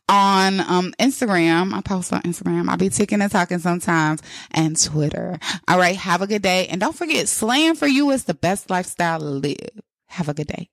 on 0.07 0.59
um 0.59 0.93
Instagram. 0.99 1.73
I 1.73 1.81
post 1.81 2.13
on 2.13 2.21
Instagram. 2.21 2.69
I'll 2.69 2.77
be 2.77 2.89
ticking 2.89 3.21
and 3.21 3.31
talking 3.31 3.57
sometimes 3.57 4.21
and 4.51 4.79
Twitter. 4.79 5.39
All 5.67 5.79
right. 5.79 5.95
Have 5.95 6.21
a 6.21 6.27
good 6.27 6.43
day. 6.43 6.67
And 6.67 6.79
don't 6.79 6.95
forget, 6.95 7.27
slaying 7.27 7.73
for 7.73 7.87
you 7.87 8.11
is 8.11 8.25
the 8.25 8.35
best 8.35 8.69
lifestyle 8.69 9.19
to 9.19 9.25
live. 9.25 9.81
Have 10.09 10.29
a 10.29 10.35
good 10.35 10.47
day. 10.47 10.69